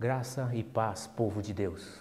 Graça 0.00 0.48
e 0.54 0.62
paz, 0.62 1.08
povo 1.08 1.42
de 1.42 1.52
Deus. 1.52 1.98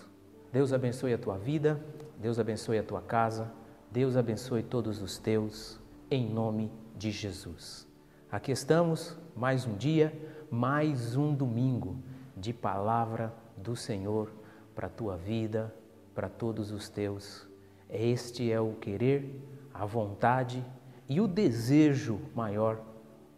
Deus 0.53 0.71
abençoe 0.71 1.15
a 1.15 1.17
tua 1.17 1.35
vida, 1.35 1.83
Deus 2.19 2.37
abençoe 2.37 2.77
a 2.77 2.83
tua 2.83 3.01
casa, 3.01 3.51
Deus 3.89 4.15
abençoe 4.15 4.61
todos 4.61 5.01
os 5.01 5.17
teus, 5.17 5.79
em 6.11 6.29
nome 6.29 6.71
de 6.95 7.09
Jesus. 7.09 7.87
Aqui 8.31 8.51
estamos, 8.51 9.17
mais 9.35 9.65
um 9.65 9.75
dia, 9.75 10.13
mais 10.51 11.15
um 11.15 11.33
domingo 11.33 11.97
de 12.35 12.53
palavra 12.53 13.33
do 13.57 13.75
Senhor 13.75 14.31
para 14.75 14.85
a 14.85 14.91
tua 14.91 15.17
vida, 15.17 15.73
para 16.13 16.29
todos 16.29 16.71
os 16.71 16.87
teus. 16.89 17.47
Este 17.89 18.51
é 18.51 18.61
o 18.61 18.73
querer, 18.73 19.41
a 19.73 19.87
vontade 19.87 20.63
e 21.09 21.19
o 21.19 21.27
desejo 21.27 22.21
maior 22.35 22.79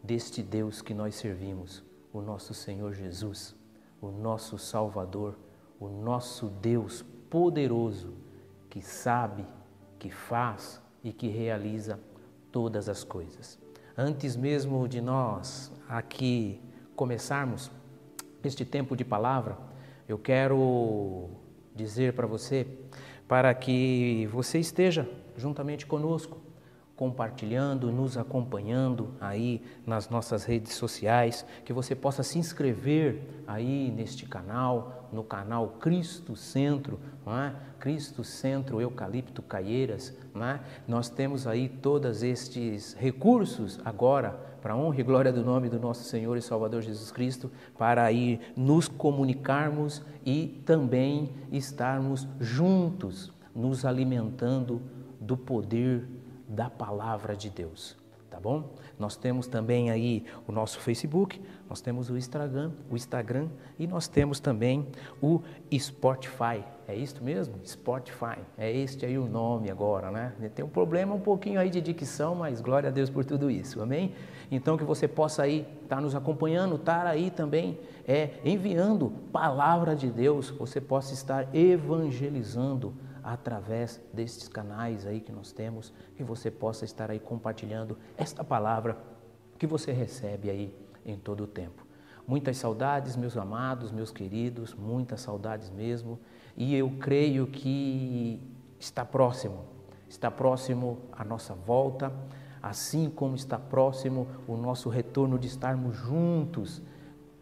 deste 0.03 0.44
Deus 0.44 0.81
que 0.81 0.94
nós 0.94 1.16
servimos, 1.16 1.81
o 2.12 2.20
nosso 2.20 2.53
Senhor 2.53 2.91
Jesus 2.91 3.58
o 4.02 4.09
nosso 4.09 4.58
Salvador, 4.58 5.38
o 5.80 5.88
nosso 5.88 6.48
Deus 6.48 7.05
poderoso, 7.30 8.13
que 8.70 8.81
sabe, 8.81 9.45
que 9.98 10.09
faz 10.09 10.81
e 11.03 11.12
que 11.12 11.27
realiza 11.27 11.99
todas 12.52 12.89
as 12.89 13.03
coisas. 13.03 13.59
Antes 13.98 14.35
mesmo 14.35 14.88
de 14.88 15.02
nós 15.02 15.72
aqui 15.88 16.62
começarmos 16.95 17.72
este 18.44 18.63
tempo 18.63 18.95
de 18.95 19.03
palavra, 19.03 19.58
eu 20.08 20.17
quero 20.17 21.30
dizer 21.75 22.13
para 22.13 22.25
você, 22.25 22.67
para 23.28 23.53
que 23.53 24.28
você 24.31 24.59
esteja 24.59 25.09
juntamente 25.36 25.86
conosco 25.86 26.48
compartilhando, 27.00 27.94
nos 27.94 28.17
acompanhando 28.17 29.11
aí 29.22 29.61
nas 29.88 30.09
nossas 30.09 30.44
redes 30.44 30.73
sociais, 30.73 31.45
que 31.64 31.72
você 31.72 31.95
possa 31.95 32.23
se 32.23 32.38
inscrever 32.38 33.23
aí 33.47 33.89
neste 33.89 34.25
canal, 34.25 35.08
no 35.09 35.23
canal 35.23 35.78
Cristo 35.80 36.36
Centro, 36.36 37.00
é? 37.25 37.53
Cristo 37.80 38.22
Centro 38.22 38.81
Eucalipto 38.81 39.41
Caieiras. 39.41 40.14
É? 40.36 40.59
Nós 40.86 41.09
temos 41.09 41.47
aí 41.47 41.69
todos 41.69 42.22
estes 42.22 42.94
recursos 42.95 43.80
agora 43.86 44.31
para 44.61 44.75
honra 44.75 45.00
e 45.00 45.03
glória 45.03 45.31
do 45.31 45.41
nome 45.41 45.69
do 45.69 45.80
nosso 45.80 46.03
Senhor 46.03 46.36
e 46.36 46.41
Salvador 46.41 46.81
Jesus 46.81 47.13
Cristo, 47.13 47.50
para 47.78 48.03
aí 48.03 48.41
nos 48.58 48.89
comunicarmos 48.89 50.03
e 50.25 50.61
também 50.66 51.30
estarmos 51.50 52.28
juntos, 52.41 53.31
nos 53.56 53.86
alimentando 53.86 54.81
do 55.22 55.38
poder 55.38 56.19
da 56.50 56.67
palavra 56.67 57.36
de 57.36 57.47
Deus, 57.47 57.95
tá 58.28 58.39
bom? 58.39 58.72
Nós 58.97 59.16
temos 59.16 59.45
também 59.45 59.92
aí 59.92 60.25
o 60.47 60.52
nosso 60.52 60.80
Facebook, 60.80 61.39
nós 61.69 61.80
temos 61.80 62.09
o 62.09 62.17
Instagram, 62.17 62.72
o 62.89 62.95
Instagram 62.95 63.47
e 63.78 63.86
nós 63.86 64.08
temos 64.08 64.39
também 64.39 64.88
o 65.22 65.41
Spotify. 65.78 66.64
É 66.88 66.95
isso 66.95 67.23
mesmo? 67.23 67.53
Spotify. 67.64 68.39
É 68.58 68.72
este 68.72 69.06
aí 69.06 69.16
o 69.19 69.28
nome 69.28 69.69
agora, 69.69 70.09
né? 70.09 70.33
Tem 70.56 70.66
um 70.66 70.69
problema 70.69 71.14
um 71.14 71.19
pouquinho 71.19 71.59
aí 71.59 71.69
de 71.69 71.80
dicção, 71.80 72.33
mas 72.33 72.61
glória 72.61 72.89
a 72.89 72.91
Deus 72.91 73.11
por 73.11 73.23
tudo 73.23 73.52
isso. 73.52 73.80
Amém? 73.80 74.16
Então 74.50 74.75
que 74.75 74.84
você 74.84 75.08
possa 75.08 75.44
aí 75.44 75.67
estar 75.84 75.97
tá 75.97 76.02
nos 76.02 76.16
acompanhando, 76.16 76.78
estar 76.78 77.06
aí 77.06 77.30
também 77.30 77.78
é 78.08 78.31
enviando 78.44 79.13
palavra 79.31 79.95
de 79.95 80.09
Deus, 80.09 80.50
você 80.50 80.81
possa 80.81 81.13
estar 81.13 81.56
evangelizando 81.56 82.91
através 83.31 84.01
destes 84.12 84.47
canais 84.47 85.06
aí 85.06 85.19
que 85.19 85.31
nós 85.31 85.51
temos, 85.51 85.94
que 86.16 86.23
você 86.23 86.50
possa 86.50 86.84
estar 86.84 87.12
aí 87.12 87.19
compartilhando 87.19 87.95
esta 88.17 88.44
palavra 88.44 88.97
que 89.59 89.67
você 89.67 89.91
recebe 89.91 90.50
aí 90.50 90.75
em 91.06 91.16
todo 91.16 91.44
o 91.44 91.47
tempo. 91.47 91.85
Muitas 92.28 92.57
saudades, 92.57 93.16
meus 93.16 93.38
amados, 93.38 93.91
meus 93.91 94.12
queridos, 94.12 94.73
muitas 94.73 95.22
saudades 95.22 95.69
mesmo, 95.69 96.19
e 96.57 96.75
eu 96.75 96.89
creio 97.00 97.45
que 97.45 98.41
está 98.79 99.06
próximo, 99.06 99.63
está 100.07 100.31
próximo 100.31 100.97
a 101.12 101.23
nossa 101.23 101.53
volta, 101.53 102.12
assim 102.63 103.12
como 103.12 103.35
está 103.35 103.59
próximo 103.59 104.28
o 104.47 104.57
nosso 104.57 104.89
retorno 104.89 105.38
de 105.38 105.47
estarmos 105.47 105.95
juntos, 105.95 106.81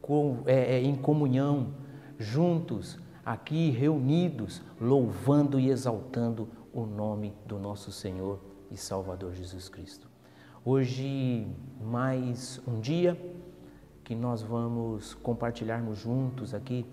com, 0.02 0.44
é, 0.46 0.76
é, 0.76 0.82
em 0.82 0.96
comunhão, 0.96 1.74
juntos, 2.18 3.00
aqui 3.28 3.72
reunidos, 3.72 4.62
louvando 4.80 5.60
e 5.60 5.70
exaltando 5.70 6.48
o 6.72 6.86
nome 6.86 7.36
do 7.46 7.60
nosso 7.60 7.92
Senhor 7.92 8.40
e 8.72 8.78
Salvador 8.78 9.34
Jesus 9.34 9.68
Cristo. 9.68 10.08
Hoje, 10.64 11.46
mais 11.82 12.62
um 12.66 12.80
dia 12.80 13.20
que 14.02 14.16
nós 14.16 14.42
vamos 14.42 15.14
compartilharmos 15.16 16.00
juntos 16.00 16.54
aqui 16.54 16.86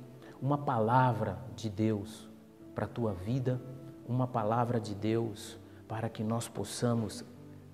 uma 0.43 0.59
palavra 0.59 1.39
de 1.55 1.71
Deus 1.71 2.29
para 2.75 2.87
a 2.87 2.89
tua 2.89 3.13
vida, 3.13 3.63
uma 4.05 4.27
palavra 4.27 4.81
de 4.81 4.93
Deus 4.93 5.57
para 5.87 6.09
que 6.09 6.25
nós 6.25 6.49
possamos 6.49 7.25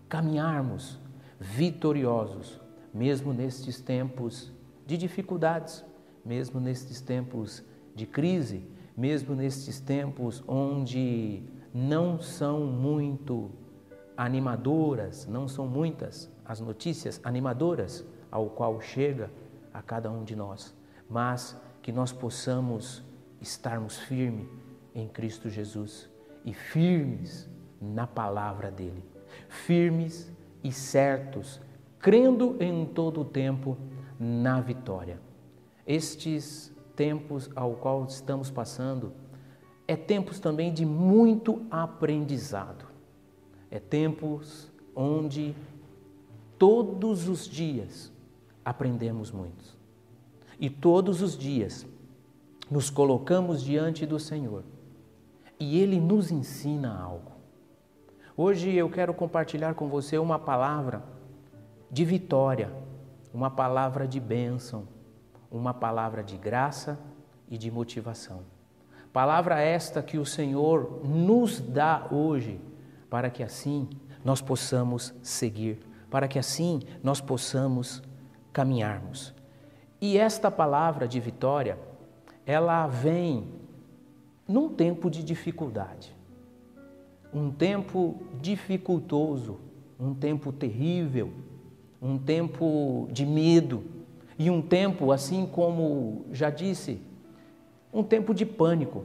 caminharmos 0.06 1.00
vitoriosos, 1.38 2.60
mesmo 2.92 3.32
nestes 3.32 3.81
tempos 3.81 4.53
de 4.87 4.98
dificuldades, 4.98 5.82
mesmo 6.22 6.60
nestes 6.60 7.00
tempos 7.00 7.65
de 8.00 8.06
crise, 8.06 8.65
mesmo 8.97 9.34
nestes 9.34 9.78
tempos 9.78 10.43
onde 10.49 11.43
não 11.72 12.19
são 12.19 12.61
muito 12.61 13.50
animadoras, 14.16 15.27
não 15.27 15.47
são 15.47 15.66
muitas 15.66 16.33
as 16.43 16.60
notícias 16.60 17.21
animadoras 17.22 18.03
ao 18.31 18.47
qual 18.47 18.81
chega 18.81 19.31
a 19.72 19.83
cada 19.83 20.10
um 20.10 20.25
de 20.25 20.34
nós, 20.34 20.75
mas 21.10 21.55
que 21.83 21.93
nós 21.93 22.10
possamos 22.10 23.05
estarmos 23.39 23.99
firmes 23.99 24.49
em 24.94 25.06
Cristo 25.06 25.50
Jesus 25.50 26.09
e 26.43 26.55
firmes 26.55 27.50
na 27.78 28.06
palavra 28.06 28.71
dele, 28.71 29.05
firmes 29.50 30.33
e 30.65 30.72
certos, 30.72 31.60
crendo 31.99 32.56
em 32.60 32.87
todo 32.87 33.21
o 33.21 33.25
tempo 33.27 33.77
na 34.19 34.59
vitória. 34.59 35.21
Estes 35.87 36.72
tempos 36.97 37.51
ao 37.55 37.73
qual 37.75 38.05
estamos 38.05 38.51
passando 38.51 39.12
é 39.87 39.97
tempos 39.97 40.39
também 40.39 40.73
de 40.73 40.87
muito 40.87 41.67
aprendizado. 41.71 42.84
É 43.71 43.81
tempos 43.81 44.71
onde 44.95 45.55
todos 46.56 47.28
os 47.28 47.49
dias 47.49 48.12
aprendemos 48.65 49.33
muito. 49.33 49.77
E 50.61 50.71
todos 50.71 51.23
os 51.23 51.37
dias 51.37 51.87
nos 52.71 52.89
colocamos 52.89 53.62
diante 53.62 54.07
do 54.07 54.21
Senhor 54.21 54.62
e 55.59 55.78
Ele 55.78 55.99
nos 55.99 56.31
ensina 56.31 56.97
algo. 56.97 57.33
Hoje 58.37 58.72
eu 58.72 58.89
quero 58.89 59.12
compartilhar 59.12 59.75
com 59.75 59.89
você 59.89 60.19
uma 60.19 60.39
palavra 60.39 61.03
de 61.91 62.05
vitória, 62.05 62.72
uma 63.34 63.51
palavra 63.51 64.07
de 64.07 64.21
bênção 64.21 64.87
uma 65.50 65.75
palavra 65.75 66.22
de 66.22 66.37
graça 66.37 66.99
e 67.49 67.59
de 67.59 67.71
motivação. 67.71 68.43
Palavra 69.12 69.61
esta 69.61 70.03
que 70.03 70.19
o 70.19 70.25
Senhor 70.25 71.00
nos 71.05 71.61
dá 71.61 72.06
hoje, 72.11 72.61
para 73.09 73.28
que 73.28 73.43
assim 73.43 73.89
nós 74.25 74.41
possamos 74.41 75.12
seguir, 75.21 75.81
para 76.09 76.28
que 76.28 76.39
assim 76.39 76.81
nós 77.03 77.21
possamos 77.21 78.03
caminharmos. 78.53 79.34
E 80.01 80.16
esta 80.16 80.51
palavra 80.51 81.09
de 81.09 81.19
vitória, 81.19 81.78
ela 82.47 82.86
vem 82.86 83.48
num 84.47 84.69
tempo 84.69 85.10
de 85.10 85.24
dificuldade, 85.24 86.16
um 87.33 87.51
tempo 87.51 88.21
dificultoso, 88.41 89.59
um 89.98 90.15
tempo 90.15 90.53
terrível, 90.53 91.33
um 92.01 92.16
tempo 92.16 93.09
de 93.13 93.27
medo, 93.27 93.84
e 94.41 94.48
um 94.48 94.63
tempo, 94.63 95.13
assim 95.13 95.45
como 95.45 96.25
já 96.33 96.48
disse, 96.48 96.98
um 97.92 98.03
tempo 98.03 98.33
de 98.33 98.47
pânico. 98.47 99.04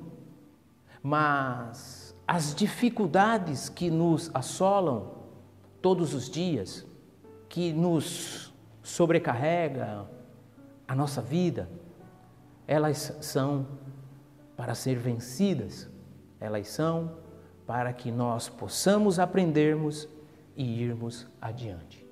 Mas 1.04 2.16
as 2.26 2.56
dificuldades 2.56 3.68
que 3.68 3.90
nos 3.90 4.32
assolam 4.34 5.12
todos 5.82 6.14
os 6.14 6.30
dias, 6.30 6.88
que 7.50 7.74
nos 7.74 8.54
sobrecarrega 8.82 10.08
a 10.88 10.96
nossa 10.96 11.22
vida, 11.22 11.70
elas 12.66 13.18
são 13.20 13.68
para 14.56 14.74
ser 14.74 14.98
vencidas, 14.98 15.90
elas 16.40 16.70
são 16.70 17.12
para 17.68 17.92
que 17.92 18.10
nós 18.10 18.48
possamos 18.48 19.20
aprendermos 19.20 20.08
e 20.56 20.81
irmos 20.81 21.28
adiante. 21.42 22.08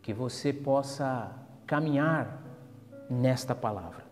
Que 0.00 0.14
você 0.14 0.52
possa 0.52 1.44
caminhar 1.66 2.42
nesta 3.10 3.54
palavra. 3.54 4.04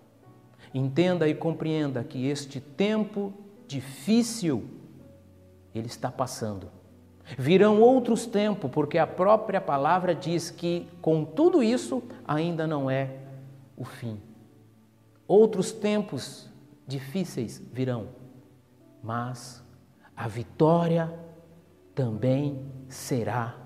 Entenda 0.72 1.28
e 1.28 1.34
compreenda 1.34 2.02
que 2.02 2.26
este 2.26 2.60
tempo 2.60 3.32
difícil 3.66 4.68
ele 5.74 5.86
está 5.86 6.10
passando. 6.10 6.68
Virão 7.38 7.80
outros 7.80 8.26
tempos, 8.26 8.70
porque 8.70 8.98
a 8.98 9.06
própria 9.06 9.60
palavra 9.60 10.14
diz 10.14 10.50
que 10.50 10.88
com 11.00 11.24
tudo 11.24 11.62
isso 11.62 12.02
ainda 12.26 12.66
não 12.66 12.90
é 12.90 13.18
o 13.76 13.84
fim. 13.84 14.20
Outros 15.26 15.72
tempos 15.72 16.50
difíceis 16.86 17.62
virão, 17.72 18.08
mas 19.02 19.64
a 20.14 20.28
vitória 20.28 21.12
também 21.94 22.66
será 22.88 23.56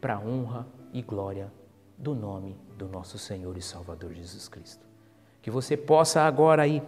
para 0.00 0.14
a 0.14 0.20
honra 0.20 0.66
e 0.92 1.02
glória 1.02 1.52
do 1.98 2.14
nome 2.14 2.63
do 2.76 2.88
nosso 2.88 3.18
Senhor 3.18 3.56
e 3.56 3.62
Salvador 3.62 4.12
Jesus 4.12 4.48
Cristo. 4.48 4.84
Que 5.40 5.50
você 5.50 5.76
possa 5.76 6.22
agora 6.22 6.62
aí 6.62 6.82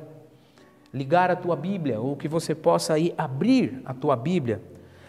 ligar 0.92 1.30
a 1.30 1.36
tua 1.36 1.54
Bíblia, 1.54 2.00
ou 2.00 2.16
que 2.16 2.28
você 2.28 2.54
possa 2.54 2.94
aí 2.94 3.14
abrir 3.16 3.82
a 3.84 3.92
tua 3.92 4.16
Bíblia 4.16 4.62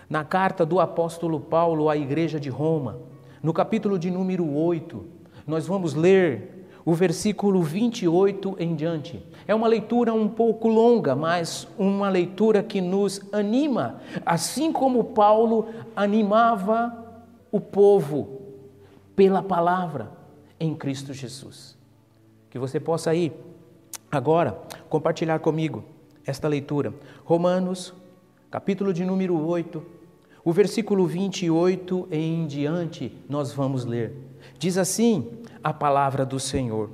na 0.09 0.23
carta 0.23 0.65
do 0.65 0.79
apóstolo 0.79 1.39
Paulo 1.39 1.89
à 1.89 1.97
igreja 1.97 2.39
de 2.39 2.49
Roma, 2.49 2.99
no 3.41 3.53
capítulo 3.53 3.97
de 3.97 4.11
número 4.11 4.53
8. 4.53 5.05
Nós 5.45 5.65
vamos 5.65 5.93
ler 5.93 6.67
o 6.85 6.93
versículo 6.93 7.61
28 7.61 8.55
em 8.59 8.75
diante. 8.75 9.25
É 9.47 9.55
uma 9.55 9.67
leitura 9.67 10.13
um 10.13 10.27
pouco 10.27 10.67
longa, 10.67 11.15
mas 11.15 11.67
uma 11.77 12.09
leitura 12.09 12.63
que 12.63 12.81
nos 12.81 13.21
anima, 13.31 14.01
assim 14.25 14.71
como 14.71 15.03
Paulo 15.03 15.67
animava 15.95 17.05
o 17.51 17.59
povo 17.59 18.41
pela 19.15 19.41
palavra 19.41 20.16
em 20.59 20.75
Cristo 20.75 21.13
Jesus. 21.13 21.77
Que 22.49 22.59
você 22.59 22.79
possa 22.79 23.13
ir 23.13 23.33
agora 24.11 24.59
compartilhar 24.89 25.39
comigo 25.39 25.83
esta 26.25 26.47
leitura. 26.47 26.93
Romanos, 27.23 27.93
capítulo 28.49 28.93
de 28.93 29.05
número 29.05 29.37
8, 29.45 29.83
o 30.43 30.53
versículo 30.53 31.05
28 31.05 32.07
em 32.11 32.47
diante, 32.47 33.11
nós 33.27 33.51
vamos 33.51 33.83
ler. 33.83 34.13
Diz 34.57 34.77
assim 34.77 35.29
a 35.63 35.73
palavra 35.73 36.25
do 36.25 36.39
Senhor. 36.39 36.89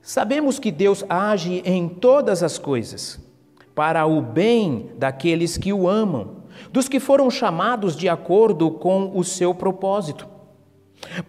Sabemos 0.00 0.58
que 0.58 0.70
Deus 0.70 1.04
age 1.08 1.62
em 1.64 1.88
todas 1.88 2.42
as 2.42 2.56
coisas 2.56 3.20
para 3.74 4.06
o 4.06 4.22
bem 4.22 4.90
daqueles 4.96 5.56
que 5.56 5.72
o 5.72 5.88
amam, 5.88 6.38
dos 6.72 6.88
que 6.88 6.98
foram 6.98 7.30
chamados 7.30 7.96
de 7.96 8.08
acordo 8.08 8.70
com 8.70 9.16
o 9.16 9.22
seu 9.22 9.54
propósito. 9.54 10.26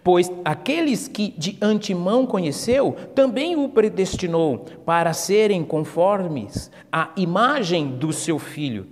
Pois 0.02 0.30
aqueles 0.44 1.08
que 1.08 1.34
de 1.36 1.56
antemão 1.60 2.26
conheceu, 2.26 2.96
também 3.14 3.56
o 3.56 3.68
predestinou 3.68 4.66
para 4.84 5.12
serem 5.12 5.64
conformes 5.64 6.70
à 6.92 7.10
imagem 7.16 7.88
do 7.96 8.12
seu 8.12 8.38
filho, 8.38 8.86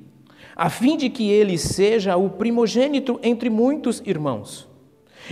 a 0.56 0.68
fim 0.68 0.96
de 0.96 1.08
que 1.08 1.30
ele 1.30 1.56
seja 1.56 2.16
o 2.16 2.30
primogênito 2.30 3.18
entre 3.22 3.48
muitos 3.48 4.02
irmãos. 4.04 4.68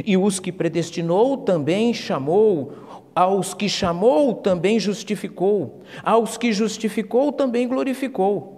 E 0.04 0.16
os 0.16 0.38
que 0.38 0.52
predestinou 0.52 1.38
também 1.38 1.94
chamou, 1.94 2.72
aos 3.14 3.54
que 3.54 3.68
chamou 3.68 4.34
também 4.34 4.78
justificou, 4.78 5.80
aos 6.02 6.36
que 6.36 6.52
justificou 6.52 7.32
também 7.32 7.66
glorificou. 7.66 8.56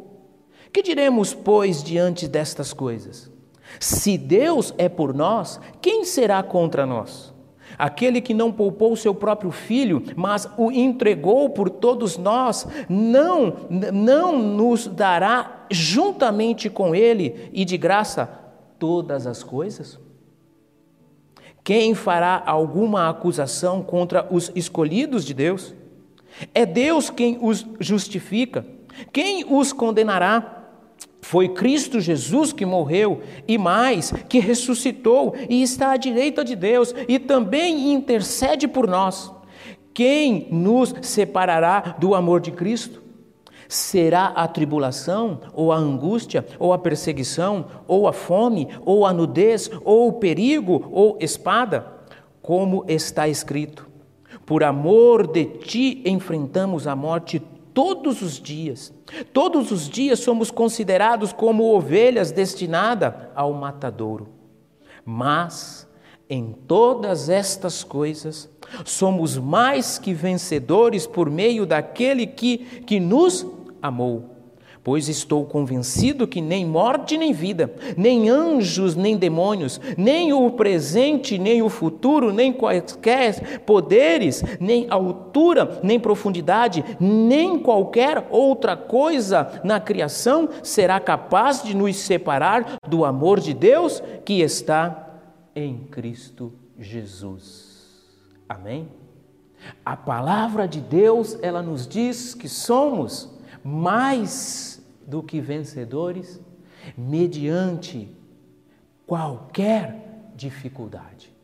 Que 0.72 0.82
diremos, 0.82 1.32
pois, 1.32 1.82
diante 1.82 2.26
destas 2.26 2.72
coisas? 2.72 3.30
Se 3.78 4.16
Deus 4.16 4.74
é 4.78 4.88
por 4.88 5.14
nós, 5.14 5.60
quem 5.80 6.04
será 6.04 6.42
contra 6.42 6.86
nós? 6.86 7.32
Aquele 7.76 8.20
que 8.20 8.34
não 8.34 8.50
poupou 8.50 8.96
seu 8.96 9.14
próprio 9.14 9.50
filho, 9.50 10.02
mas 10.16 10.48
o 10.56 10.72
entregou 10.72 11.50
por 11.50 11.68
todos 11.68 12.16
nós, 12.16 12.66
não 12.88 13.54
não 13.70 14.38
nos 14.38 14.86
dará 14.86 15.66
juntamente 15.70 16.70
com 16.70 16.94
ele 16.94 17.50
e 17.52 17.64
de 17.64 17.76
graça 17.76 18.26
todas 18.78 19.26
as 19.26 19.42
coisas? 19.42 20.00
Quem 21.62 21.94
fará 21.94 22.42
alguma 22.46 23.10
acusação 23.10 23.82
contra 23.82 24.26
os 24.30 24.50
escolhidos 24.54 25.24
de 25.24 25.34
Deus? 25.34 25.74
É 26.54 26.64
Deus 26.64 27.10
quem 27.10 27.38
os 27.40 27.66
justifica. 27.78 28.64
Quem 29.12 29.44
os 29.44 29.72
condenará? 29.72 30.57
Foi 31.20 31.48
Cristo 31.48 32.00
Jesus 32.00 32.52
que 32.52 32.64
morreu 32.64 33.20
e 33.46 33.58
mais, 33.58 34.12
que 34.28 34.38
ressuscitou 34.38 35.34
e 35.48 35.62
está 35.62 35.92
à 35.92 35.96
direita 35.96 36.44
de 36.44 36.54
Deus 36.54 36.94
e 37.06 37.18
também 37.18 37.92
intercede 37.92 38.66
por 38.68 38.86
nós. 38.86 39.32
Quem 39.92 40.46
nos 40.50 40.94
separará 41.02 41.96
do 41.98 42.14
amor 42.14 42.40
de 42.40 42.52
Cristo? 42.52 43.02
Será 43.68 44.26
a 44.28 44.48
tribulação, 44.48 45.40
ou 45.52 45.72
a 45.72 45.76
angústia, 45.76 46.46
ou 46.58 46.72
a 46.72 46.78
perseguição, 46.78 47.66
ou 47.86 48.08
a 48.08 48.12
fome, 48.12 48.68
ou 48.86 49.04
a 49.04 49.12
nudez, 49.12 49.70
ou 49.84 50.08
o 50.08 50.12
perigo, 50.14 50.88
ou 50.90 51.18
espada? 51.20 51.84
Como 52.40 52.84
está 52.88 53.28
escrito: 53.28 53.86
Por 54.46 54.64
amor 54.64 55.26
de 55.26 55.44
ti 55.44 56.02
enfrentamos 56.06 56.86
a 56.86 56.96
morte 56.96 57.42
todos 57.78 58.22
os 58.22 58.40
dias. 58.40 58.92
Todos 59.32 59.70
os 59.70 59.88
dias 59.88 60.18
somos 60.18 60.50
considerados 60.50 61.32
como 61.32 61.76
ovelhas 61.76 62.32
destinadas 62.32 63.14
ao 63.36 63.52
matadouro. 63.52 64.30
Mas 65.04 65.88
em 66.28 66.52
todas 66.66 67.28
estas 67.28 67.84
coisas 67.84 68.50
somos 68.84 69.38
mais 69.38 69.96
que 69.96 70.12
vencedores 70.12 71.06
por 71.06 71.30
meio 71.30 71.64
daquele 71.64 72.26
que, 72.26 72.58
que 72.84 72.98
nos 72.98 73.46
amou. 73.80 74.37
Pois 74.88 75.06
estou 75.06 75.44
convencido 75.44 76.26
que 76.26 76.40
nem 76.40 76.64
morte 76.64 77.18
nem 77.18 77.30
vida, 77.30 77.70
nem 77.94 78.30
anjos 78.30 78.96
nem 78.96 79.18
demônios, 79.18 79.78
nem 79.98 80.32
o 80.32 80.50
presente 80.52 81.36
nem 81.36 81.60
o 81.60 81.68
futuro, 81.68 82.32
nem 82.32 82.54
quaisquer 82.54 83.60
poderes, 83.66 84.42
nem 84.58 84.86
altura 84.88 85.78
nem 85.82 86.00
profundidade, 86.00 86.82
nem 86.98 87.58
qualquer 87.58 88.28
outra 88.30 88.78
coisa 88.78 89.60
na 89.62 89.78
criação 89.78 90.48
será 90.62 90.98
capaz 90.98 91.62
de 91.62 91.76
nos 91.76 91.94
separar 91.96 92.78
do 92.88 93.04
amor 93.04 93.40
de 93.40 93.52
Deus 93.52 94.02
que 94.24 94.40
está 94.40 95.20
em 95.54 95.80
Cristo 95.90 96.50
Jesus. 96.78 98.06
Amém? 98.48 98.88
A 99.84 99.94
palavra 99.94 100.66
de 100.66 100.80
Deus, 100.80 101.38
ela 101.42 101.60
nos 101.60 101.86
diz 101.86 102.32
que 102.32 102.48
somos 102.48 103.36
mais 103.62 104.77
do 105.08 105.22
que 105.22 105.40
vencedores 105.40 106.38
mediante 106.96 108.14
qualquer 109.06 110.30
dificuldade. 110.36 111.34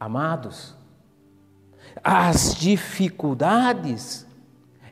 Amados, 0.00 0.74
as 2.02 2.54
dificuldades, 2.54 4.26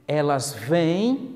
elas 0.07 0.53
vêm, 0.53 1.35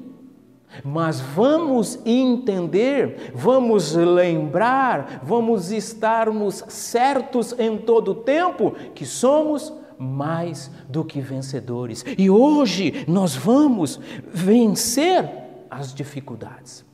mas 0.84 1.20
vamos 1.20 1.98
entender, 2.04 3.32
vamos 3.34 3.94
lembrar, 3.94 5.22
vamos 5.25 5.72
estarmos 5.72 6.62
certos 6.68 7.58
em 7.58 7.78
todo 7.78 8.10
o 8.10 8.14
tempo 8.16 8.72
que 8.94 9.06
somos 9.06 9.72
mais 9.98 10.70
do 10.87 11.02
que 11.02 11.20
vencedores. 11.20 12.04
E 12.16 12.28
hoje 12.28 13.04
nós 13.08 13.34
vamos 13.34 13.98
vencer 14.32 15.48
as 15.70 15.94
dificuldades 15.94 16.84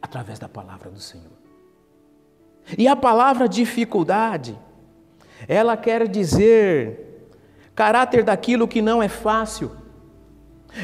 através 0.00 0.38
da 0.38 0.48
palavra 0.48 0.90
do 0.90 1.00
Senhor. 1.00 1.32
E 2.76 2.86
a 2.88 2.96
palavra 2.96 3.48
dificuldade, 3.48 4.58
ela 5.48 5.76
quer 5.76 6.08
dizer 6.08 7.28
caráter 7.74 8.22
daquilo 8.22 8.68
que 8.68 8.82
não 8.82 9.02
é 9.02 9.08
fácil 9.08 9.82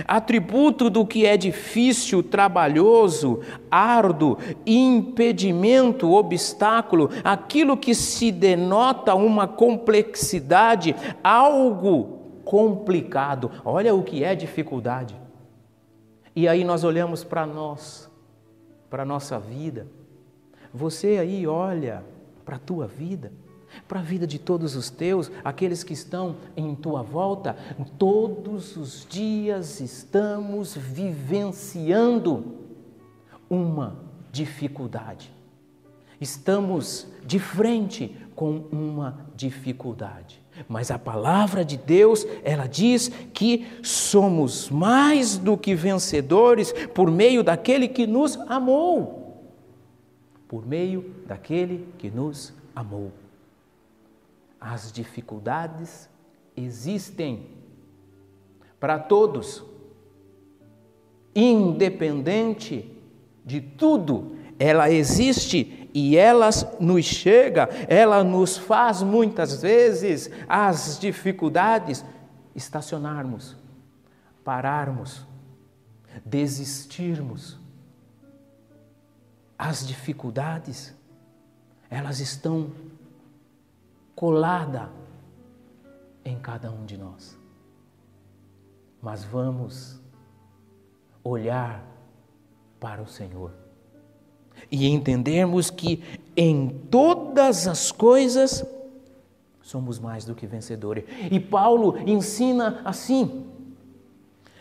atributo 0.07 0.91
do 0.91 1.07
que 1.07 1.27
é 1.27 1.37
difícil, 1.37 2.23
trabalhoso, 2.23 3.41
árduo, 3.71 4.39
impedimento, 4.67 6.13
obstáculo, 6.13 7.11
aquilo 7.25 7.77
que 7.77 7.95
se 7.95 8.31
denota 8.31 9.15
uma 9.15 9.47
complexidade, 9.47 10.95
algo 11.23 12.19
complicado. 12.45 13.51
Olha 13.65 13.95
o 13.95 14.03
que 14.03 14.23
é 14.23 14.35
dificuldade. 14.35 15.17
E 16.39 16.47
aí 16.47 16.63
nós 16.63 16.85
olhamos 16.85 17.25
para 17.25 17.45
nós, 17.45 18.09
para 18.89 19.03
a 19.03 19.05
nossa 19.05 19.41
vida. 19.41 19.89
Você 20.73 21.19
aí 21.19 21.49
olha 21.49 22.05
para 22.45 22.55
a 22.55 22.61
tua 22.61 22.87
vida 22.87 23.33
para 23.87 24.01
a 24.01 24.03
vida 24.03 24.27
de 24.27 24.39
todos 24.39 24.77
os 24.77 24.89
teus, 24.89 25.31
aqueles 25.45 25.85
que 25.85 25.93
estão 25.93 26.37
em 26.57 26.75
tua 26.75 27.03
volta, 27.03 27.55
todos 27.99 28.77
os 28.77 29.07
dias 29.07 29.81
estamos 29.81 30.75
vivenciando 30.75 32.57
uma 33.51 33.99
dificuldade. 34.33 35.31
Estamos 36.19 37.09
de 37.27 37.39
frente 37.39 38.17
com 38.35 38.65
uma 38.73 39.27
dificuldade. 39.37 40.43
Mas 40.67 40.91
a 40.91 40.99
palavra 40.99 41.65
de 41.65 41.77
Deus, 41.77 42.27
ela 42.43 42.67
diz 42.67 43.09
que 43.33 43.67
somos 43.83 44.71
mais 44.71 45.37
do 45.37 45.57
que 45.57 45.75
vencedores 45.75 46.73
por 46.95 47.11
meio 47.11 47.45
daquele 47.45 47.87
que 47.87 48.07
nos 48.07 48.37
amou. 48.49 49.45
Por 50.49 50.67
meio 50.67 51.15
daquele 51.27 51.87
que 51.99 52.11
nos 52.11 52.53
amou. 52.75 53.13
As 54.61 54.91
dificuldades 54.91 56.09
existem, 56.57 57.47
para 58.81 58.99
todos, 58.99 59.63
independente 61.35 62.91
de 63.45 63.61
tudo, 63.61 64.37
ela 64.59 64.91
existe 64.91 65.78
e 65.99 66.17
ela 66.17 66.49
nos 66.79 67.05
chega, 67.05 67.69
ela 67.89 68.23
nos 68.23 68.57
faz 68.57 69.03
muitas 69.03 69.61
vezes 69.61 70.31
as 70.49 70.97
dificuldades 70.97 72.05
estacionarmos, 72.55 73.57
pararmos, 74.45 75.27
desistirmos. 76.25 77.59
As 79.59 79.85
dificuldades, 79.85 80.95
elas 81.91 82.21
estão 82.21 82.71
coladas 84.15 84.89
em 86.25 86.39
cada 86.39 86.71
um 86.71 86.87
de 86.87 86.97
nós. 86.97 87.37
Mas 89.03 89.25
vamos 89.25 89.99
olhar 91.25 91.83
para 92.79 93.03
o 93.03 93.07
Senhor 93.09 93.68
e 94.71 94.89
entendermos 94.89 95.71
que 95.71 96.03
em 96.37 96.69
todas 96.91 97.67
as 97.67 97.91
coisas 97.91 98.65
somos 99.63 99.99
mais 99.99 100.25
do 100.25 100.35
que 100.35 100.47
vencedores. 100.47 101.05
E 101.31 101.39
Paulo 101.39 101.97
ensina 102.07 102.81
assim: 102.85 103.45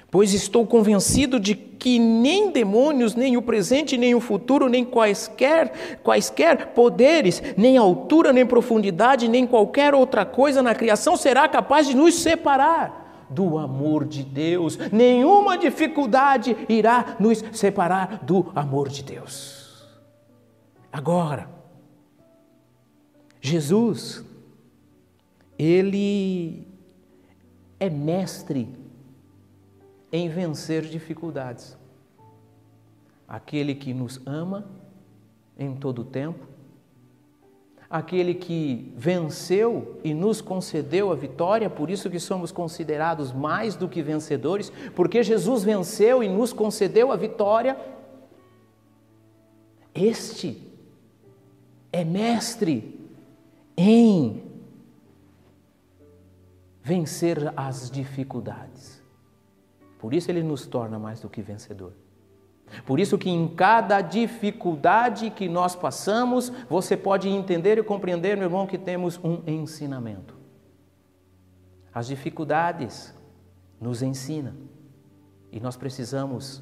Pois 0.10 0.34
estou 0.34 0.66
convencido 0.66 1.40
de 1.40 1.54
que 1.54 2.00
nem 2.00 2.52
demônios, 2.52 3.16
nem 3.16 3.38
o 3.38 3.42
presente, 3.42 3.98
nem 3.98 4.16
o 4.16 4.20
futuro, 4.20 4.68
nem 4.68 4.84
quaisquer, 4.84 6.00
quaisquer 6.04 6.68
poderes, 6.68 7.42
nem 7.56 7.78
altura, 7.78 8.34
nem 8.34 8.46
profundidade, 8.46 9.28
nem 9.28 9.46
qualquer 9.46 9.94
outra 9.94 10.26
coisa 10.26 10.62
na 10.62 10.74
criação 10.74 11.16
será 11.16 11.48
capaz 11.48 11.88
de 11.88 11.96
nos 11.96 12.16
separar 12.16 13.28
do 13.30 13.58
amor 13.58 14.06
de 14.06 14.24
Deus. 14.24 14.78
Nenhuma 14.92 15.58
dificuldade 15.58 16.56
irá 16.68 17.18
nos 17.20 17.44
separar 17.52 18.22
do 18.24 18.52
amor 18.56 18.90
de 18.90 19.04
Deus. 19.04 19.57
Agora, 20.91 21.50
Jesus, 23.41 24.24
ele 25.58 26.67
é 27.79 27.89
mestre 27.89 28.67
em 30.12 30.29
vencer 30.29 30.84
dificuldades. 30.84 31.77
Aquele 33.27 33.75
que 33.75 33.94
nos 33.94 34.22
ama 34.25 34.65
em 35.58 35.75
todo 35.75 36.00
o 36.00 36.06
tempo, 36.06 36.46
aquele 37.89 38.34
que 38.34 38.94
venceu 38.96 40.00
e 40.03 40.13
nos 40.13 40.41
concedeu 40.41 41.12
a 41.12 41.15
vitória, 41.15 41.70
por 41.70 41.89
isso 41.89 42.10
que 42.10 42.20
somos 42.20 42.51
considerados 42.51 43.32
mais 43.32 43.75
do 43.75 43.88
que 43.88 44.01
vencedores, 44.01 44.72
porque 44.96 45.24
Jesus 45.24 45.63
venceu 45.63 46.24
e 46.24 46.29
nos 46.29 46.53
concedeu 46.53 47.12
a 47.12 47.15
vitória. 47.15 47.77
Este 49.94 50.67
é 51.98 52.06
mestre 52.06 53.10
em 53.75 54.44
vencer 56.84 57.51
as 57.58 57.89
dificuldades. 57.89 59.01
Por 59.98 60.13
isso 60.13 60.30
ele 60.30 60.44
nos 60.44 60.68
torna 60.68 61.00
mais 61.00 61.22
do 61.22 61.27
que 61.27 61.42
vencedor. 61.42 61.94
Por 62.86 63.00
isso 63.00 63.18
que 63.18 63.32
em 63.32 63.48
cada 63.48 64.00
dificuldade 64.01 65.32
que 65.32 65.50
nós 65.50 65.75
passamos, 65.75 66.50
você 66.70 66.96
pode 66.96 67.30
entender 67.30 67.80
e 67.80 67.84
compreender, 67.84 68.38
meu 68.38 68.46
irmão, 68.46 68.68
que 68.68 68.77
temos 68.77 69.20
um 69.24 69.42
ensinamento. 69.48 70.38
As 71.92 72.06
dificuldades 72.06 73.12
nos 73.82 74.04
ensinam 74.04 74.54
e 75.51 75.60
nós 75.60 75.75
precisamos 75.75 76.62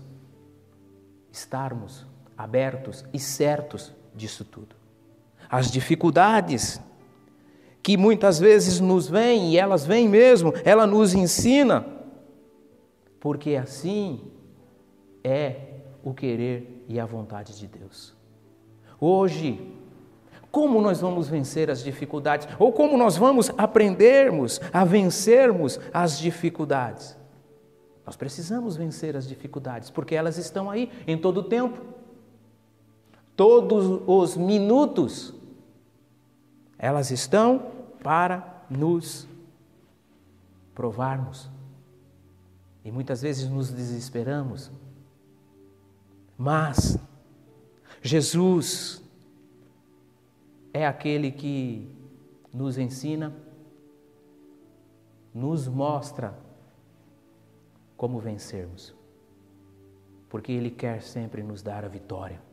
estarmos 1.30 2.06
abertos 2.38 3.04
e 3.12 3.20
certos 3.20 3.94
disso 4.16 4.46
tudo. 4.46 4.85
As 5.50 5.72
dificuldades 5.72 6.82
que 7.82 7.98
muitas 7.98 8.40
vezes 8.40 8.80
nos 8.80 9.08
vêm, 9.08 9.52
e 9.52 9.58
elas 9.58 9.86
vêm 9.86 10.10
mesmo, 10.10 10.54
ela 10.64 10.88
nos 10.88 11.14
ensina 11.14 11.96
porque 13.26 13.56
assim 13.56 14.22
é 15.24 15.56
o 16.04 16.14
querer 16.14 16.86
e 16.88 17.00
a 17.00 17.08
vontade 17.08 17.58
de 17.58 17.66
Deus. 17.66 18.14
Hoje, 19.02 19.74
como 20.52 20.80
nós 20.80 21.02
vamos 21.02 21.28
vencer 21.28 21.72
as 21.72 21.84
dificuldades? 21.84 22.48
Ou 22.60 22.72
como 22.72 22.96
nós 22.96 23.18
vamos 23.18 23.50
aprendermos 23.58 24.62
a 24.72 24.86
vencermos 24.86 25.80
as 25.92 26.20
dificuldades? 26.20 27.18
Nós 28.06 28.16
precisamos 28.16 28.78
vencer 28.78 29.18
as 29.18 29.28
dificuldades, 29.28 29.90
porque 29.90 30.14
elas 30.14 30.38
estão 30.38 30.70
aí 30.70 30.92
em 31.08 31.18
todo 31.18 31.40
o 31.40 31.44
tempo. 31.46 31.82
Todos 33.36 34.04
os 34.06 34.38
minutos, 34.38 35.34
elas 36.86 37.10
estão 37.10 37.72
para 38.04 38.64
nos 38.70 39.28
provarmos 40.76 41.50
e 42.84 42.92
muitas 42.92 43.24
vezes 43.24 43.50
nos 43.50 43.72
desesperamos. 43.72 44.72
Mas 46.38 46.96
Jesus 48.04 49.02
é 50.72 50.86
aquele 50.86 51.32
que 51.32 51.90
nos 52.54 52.78
ensina, 52.78 53.36
nos 55.34 55.68
mostra 55.68 56.38
como 57.98 58.20
vencermos. 58.20 58.94
Porque 60.30 60.52
Ele 60.52 60.70
quer 60.70 61.02
sempre 61.02 61.42
nos 61.42 61.64
dar 61.64 61.84
a 61.84 61.88
vitória. 61.88 62.45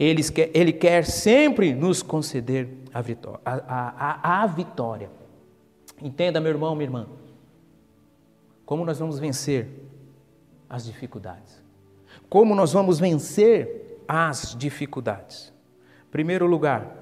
Ele 0.00 0.22
quer, 0.22 0.50
ele 0.54 0.72
quer 0.72 1.04
sempre 1.04 1.74
nos 1.74 2.02
conceder 2.02 2.66
a 2.94 3.02
vitória, 3.02 3.38
a, 3.44 3.52
a, 3.58 4.42
a 4.42 4.46
vitória. 4.46 5.10
Entenda, 6.00 6.40
meu 6.40 6.50
irmão, 6.50 6.74
minha 6.74 6.86
irmã. 6.86 7.06
Como 8.64 8.82
nós 8.82 8.98
vamos 8.98 9.18
vencer 9.18 9.68
as 10.70 10.86
dificuldades? 10.86 11.62
Como 12.30 12.54
nós 12.54 12.72
vamos 12.72 12.98
vencer 12.98 14.02
as 14.08 14.56
dificuldades? 14.58 15.52
Primeiro 16.10 16.46
lugar, 16.46 16.96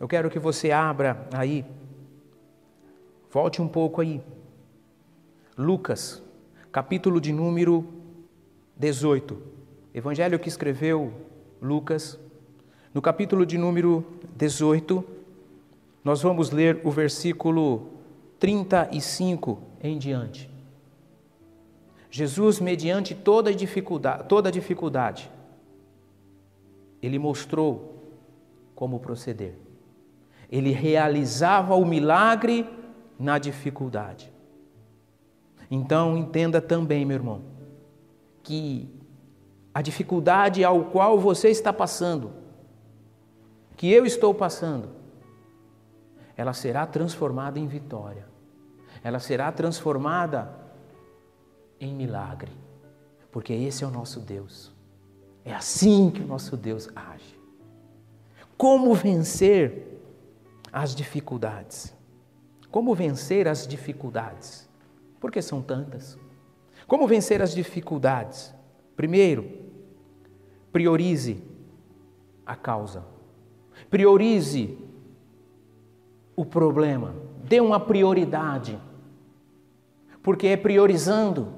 eu 0.00 0.08
quero 0.08 0.30
que 0.30 0.38
você 0.38 0.70
abra 0.70 1.28
aí, 1.34 1.66
volte 3.30 3.60
um 3.60 3.68
pouco 3.68 4.00
aí. 4.00 4.22
Lucas, 5.54 6.22
capítulo 6.72 7.20
de 7.20 7.30
número 7.30 7.86
18. 8.74 9.36
Evangelho 9.92 10.38
que 10.38 10.48
escreveu 10.48 11.12
Lucas, 11.62 12.18
no 12.94 13.00
capítulo 13.00 13.46
de 13.46 13.56
número 13.56 14.04
18, 14.36 15.02
nós 16.04 16.20
vamos 16.20 16.50
ler 16.50 16.80
o 16.84 16.90
versículo 16.90 17.88
35 18.38 19.58
em 19.82 19.96
diante. 19.96 20.50
Jesus, 22.10 22.60
mediante 22.60 23.14
toda 23.14 23.54
dificuldade, 23.54 24.28
toda 24.28 24.52
dificuldade, 24.52 25.30
ele 27.00 27.18
mostrou 27.18 28.02
como 28.74 29.00
proceder. 29.00 29.54
Ele 30.50 30.70
realizava 30.70 31.74
o 31.74 31.86
milagre 31.86 32.68
na 33.18 33.38
dificuldade. 33.38 34.30
Então, 35.70 36.18
entenda 36.18 36.60
também, 36.60 37.06
meu 37.06 37.14
irmão, 37.14 37.42
que 38.42 38.90
a 39.72 39.80
dificuldade 39.80 40.62
ao 40.62 40.84
qual 40.84 41.18
você 41.18 41.48
está 41.48 41.72
passando, 41.72 42.41
que 43.82 43.90
eu 43.90 44.06
estou 44.06 44.32
passando, 44.32 44.90
ela 46.36 46.52
será 46.52 46.86
transformada 46.86 47.58
em 47.58 47.66
vitória. 47.66 48.28
Ela 49.02 49.18
será 49.18 49.50
transformada 49.50 50.56
em 51.80 51.92
milagre, 51.92 52.52
porque 53.32 53.52
esse 53.52 53.82
é 53.82 53.86
o 53.88 53.90
nosso 53.90 54.20
Deus. 54.20 54.72
É 55.44 55.52
assim 55.52 56.12
que 56.12 56.22
o 56.22 56.26
nosso 56.28 56.56
Deus 56.56 56.88
age. 56.94 57.36
Como 58.56 58.94
vencer 58.94 60.00
as 60.72 60.94
dificuldades? 60.94 61.92
Como 62.70 62.94
vencer 62.94 63.48
as 63.48 63.66
dificuldades? 63.66 64.68
Porque 65.18 65.42
são 65.42 65.60
tantas. 65.60 66.16
Como 66.86 67.08
vencer 67.08 67.42
as 67.42 67.52
dificuldades? 67.52 68.54
Primeiro, 68.94 69.44
priorize 70.70 71.42
a 72.46 72.54
causa. 72.54 73.10
Priorize 73.92 74.78
o 76.34 76.46
problema. 76.46 77.14
Dê 77.44 77.60
uma 77.60 77.78
prioridade. 77.78 78.80
Porque 80.22 80.46
é 80.46 80.56
priorizando 80.56 81.52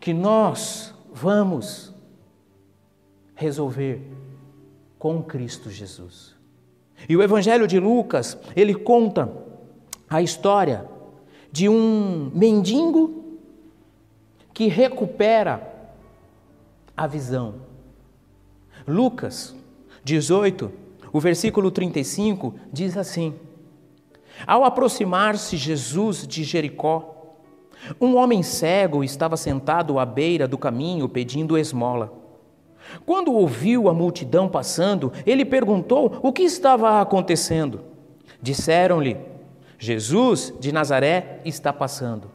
que 0.00 0.12
nós 0.12 0.92
vamos 1.14 1.94
resolver 3.36 4.02
com 4.98 5.22
Cristo 5.22 5.70
Jesus. 5.70 6.34
E 7.08 7.16
o 7.16 7.22
Evangelho 7.22 7.68
de 7.68 7.78
Lucas, 7.78 8.36
ele 8.56 8.74
conta 8.74 9.32
a 10.10 10.20
história 10.20 10.90
de 11.52 11.68
um 11.68 12.32
mendigo 12.34 13.38
que 14.52 14.66
recupera 14.66 15.72
a 16.96 17.06
visão. 17.06 17.54
Lucas 18.88 19.54
18, 20.02 20.85
o 21.16 21.20
versículo 21.20 21.70
35 21.70 22.54
diz 22.70 22.94
assim: 22.94 23.34
Ao 24.46 24.64
aproximar-se 24.64 25.56
Jesus 25.56 26.26
de 26.26 26.44
Jericó, 26.44 27.38
um 27.98 28.16
homem 28.16 28.42
cego 28.42 29.02
estava 29.02 29.34
sentado 29.34 29.98
à 29.98 30.04
beira 30.04 30.46
do 30.46 30.58
caminho 30.58 31.08
pedindo 31.08 31.56
esmola. 31.56 32.12
Quando 33.06 33.32
ouviu 33.32 33.88
a 33.88 33.94
multidão 33.94 34.46
passando, 34.46 35.10
ele 35.24 35.42
perguntou 35.42 36.18
o 36.22 36.30
que 36.34 36.42
estava 36.42 37.00
acontecendo. 37.00 37.80
Disseram-lhe: 38.42 39.16
Jesus 39.78 40.52
de 40.60 40.70
Nazaré 40.70 41.40
está 41.46 41.72
passando. 41.72 42.30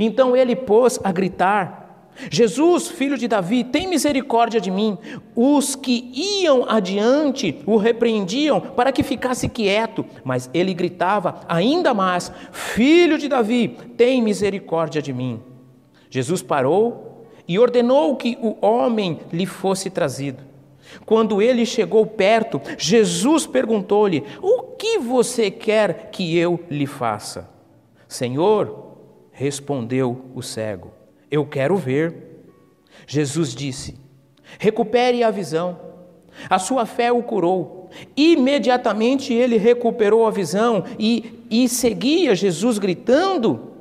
Então 0.00 0.36
ele 0.36 0.56
pôs 0.56 0.98
a 1.04 1.12
gritar: 1.12 1.89
Jesus, 2.28 2.88
filho 2.88 3.16
de 3.16 3.26
Davi, 3.26 3.64
tem 3.64 3.86
misericórdia 3.86 4.60
de 4.60 4.70
mim. 4.70 4.98
Os 5.34 5.74
que 5.74 6.10
iam 6.14 6.68
adiante 6.68 7.62
o 7.64 7.76
repreendiam 7.76 8.60
para 8.60 8.92
que 8.92 9.02
ficasse 9.02 9.48
quieto, 9.48 10.04
mas 10.22 10.50
ele 10.52 10.74
gritava 10.74 11.40
ainda 11.48 11.94
mais: 11.94 12.30
Filho 12.52 13.16
de 13.16 13.28
Davi, 13.28 13.68
tem 13.96 14.20
misericórdia 14.20 15.00
de 15.00 15.12
mim. 15.12 15.40
Jesus 16.10 16.42
parou 16.42 17.24
e 17.48 17.58
ordenou 17.58 18.16
que 18.16 18.36
o 18.42 18.56
homem 18.64 19.20
lhe 19.32 19.46
fosse 19.46 19.88
trazido. 19.88 20.42
Quando 21.06 21.40
ele 21.40 21.64
chegou 21.64 22.04
perto, 22.04 22.60
Jesus 22.76 23.46
perguntou-lhe: 23.46 24.24
O 24.42 24.62
que 24.76 24.98
você 24.98 25.50
quer 25.50 26.10
que 26.10 26.36
eu 26.36 26.60
lhe 26.68 26.86
faça? 26.86 27.48
Senhor, 28.06 28.96
respondeu 29.32 30.26
o 30.34 30.42
cego 30.42 30.99
eu 31.30 31.46
quero 31.46 31.76
ver. 31.76 32.14
Jesus 33.06 33.54
disse: 33.54 33.96
recupere 34.58 35.22
a 35.22 35.30
visão. 35.30 35.78
A 36.48 36.58
sua 36.58 36.86
fé 36.86 37.12
o 37.12 37.22
curou. 37.22 37.90
Imediatamente 38.16 39.32
ele 39.32 39.56
recuperou 39.56 40.26
a 40.26 40.30
visão 40.30 40.84
e, 40.98 41.44
e 41.50 41.68
seguia 41.68 42.34
Jesus 42.34 42.78
gritando 42.78 43.72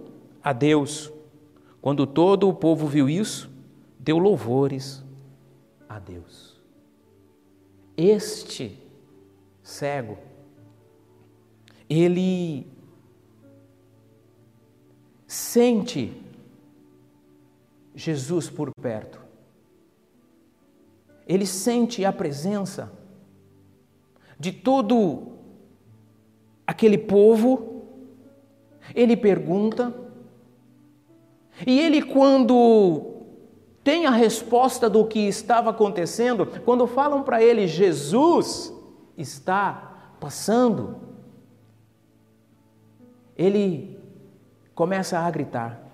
a 0.43 0.51
Deus. 0.51 1.11
Quando 1.81 2.05
todo 2.05 2.49
o 2.49 2.53
povo 2.53 2.87
viu 2.87 3.07
isso, 3.09 3.49
deu 3.99 4.17
louvores 4.17 5.03
a 5.87 5.99
Deus. 5.99 6.57
Este 7.95 8.77
cego, 9.61 10.17
ele 11.89 12.65
sente 15.27 16.11
Jesus 17.99 18.49
por 18.49 18.71
perto. 18.81 19.19
Ele 21.27 21.45
sente 21.45 22.05
a 22.05 22.13
presença 22.13 22.91
de 24.39 24.53
todo 24.53 25.33
aquele 26.65 26.97
povo, 26.97 27.83
ele 28.95 29.17
pergunta, 29.17 29.93
e 31.67 31.77
ele, 31.77 32.01
quando 32.01 33.17
tem 33.83 34.05
a 34.05 34.11
resposta 34.11 34.89
do 34.89 35.05
que 35.05 35.19
estava 35.19 35.71
acontecendo, 35.71 36.45
quando 36.63 36.87
falam 36.87 37.21
para 37.21 37.43
ele, 37.43 37.67
Jesus 37.67 38.73
está 39.17 40.13
passando, 40.21 40.95
ele 43.37 43.99
começa 44.73 45.19
a 45.19 45.29
gritar. 45.29 45.88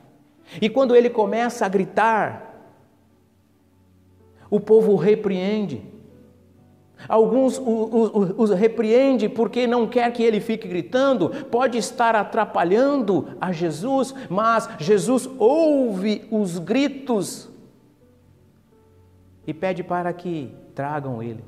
E 0.62 0.70
quando 0.70 0.96
ele 0.96 1.10
começa 1.10 1.66
a 1.66 1.70
gritar, 1.70 2.46
o 4.50 4.60
povo 4.60 4.94
o 4.94 4.96
repreende. 4.96 5.82
Alguns 7.08 7.60
os 7.60 8.50
repreende 8.52 9.28
porque 9.28 9.68
não 9.68 9.86
quer 9.86 10.12
que 10.12 10.24
ele 10.24 10.40
fique 10.40 10.68
gritando, 10.68 11.30
pode 11.52 11.78
estar 11.78 12.16
atrapalhando 12.16 13.28
a 13.40 13.52
Jesus, 13.52 14.16
mas 14.30 14.70
Jesus 14.80 15.30
ouve 15.38 16.26
os 16.32 16.58
gritos 16.58 17.50
e 19.46 19.54
pede 19.54 19.84
para 19.84 20.12
que 20.14 20.52
tragam 20.74 21.22
ele. 21.22 21.44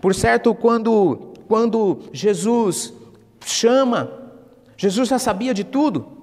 Por 0.00 0.14
certo, 0.14 0.54
quando, 0.54 1.34
quando 1.46 2.00
Jesus 2.12 2.92
chama, 3.44 4.10
Jesus 4.76 5.08
já 5.08 5.18
sabia 5.18 5.54
de 5.54 5.62
tudo. 5.62 6.13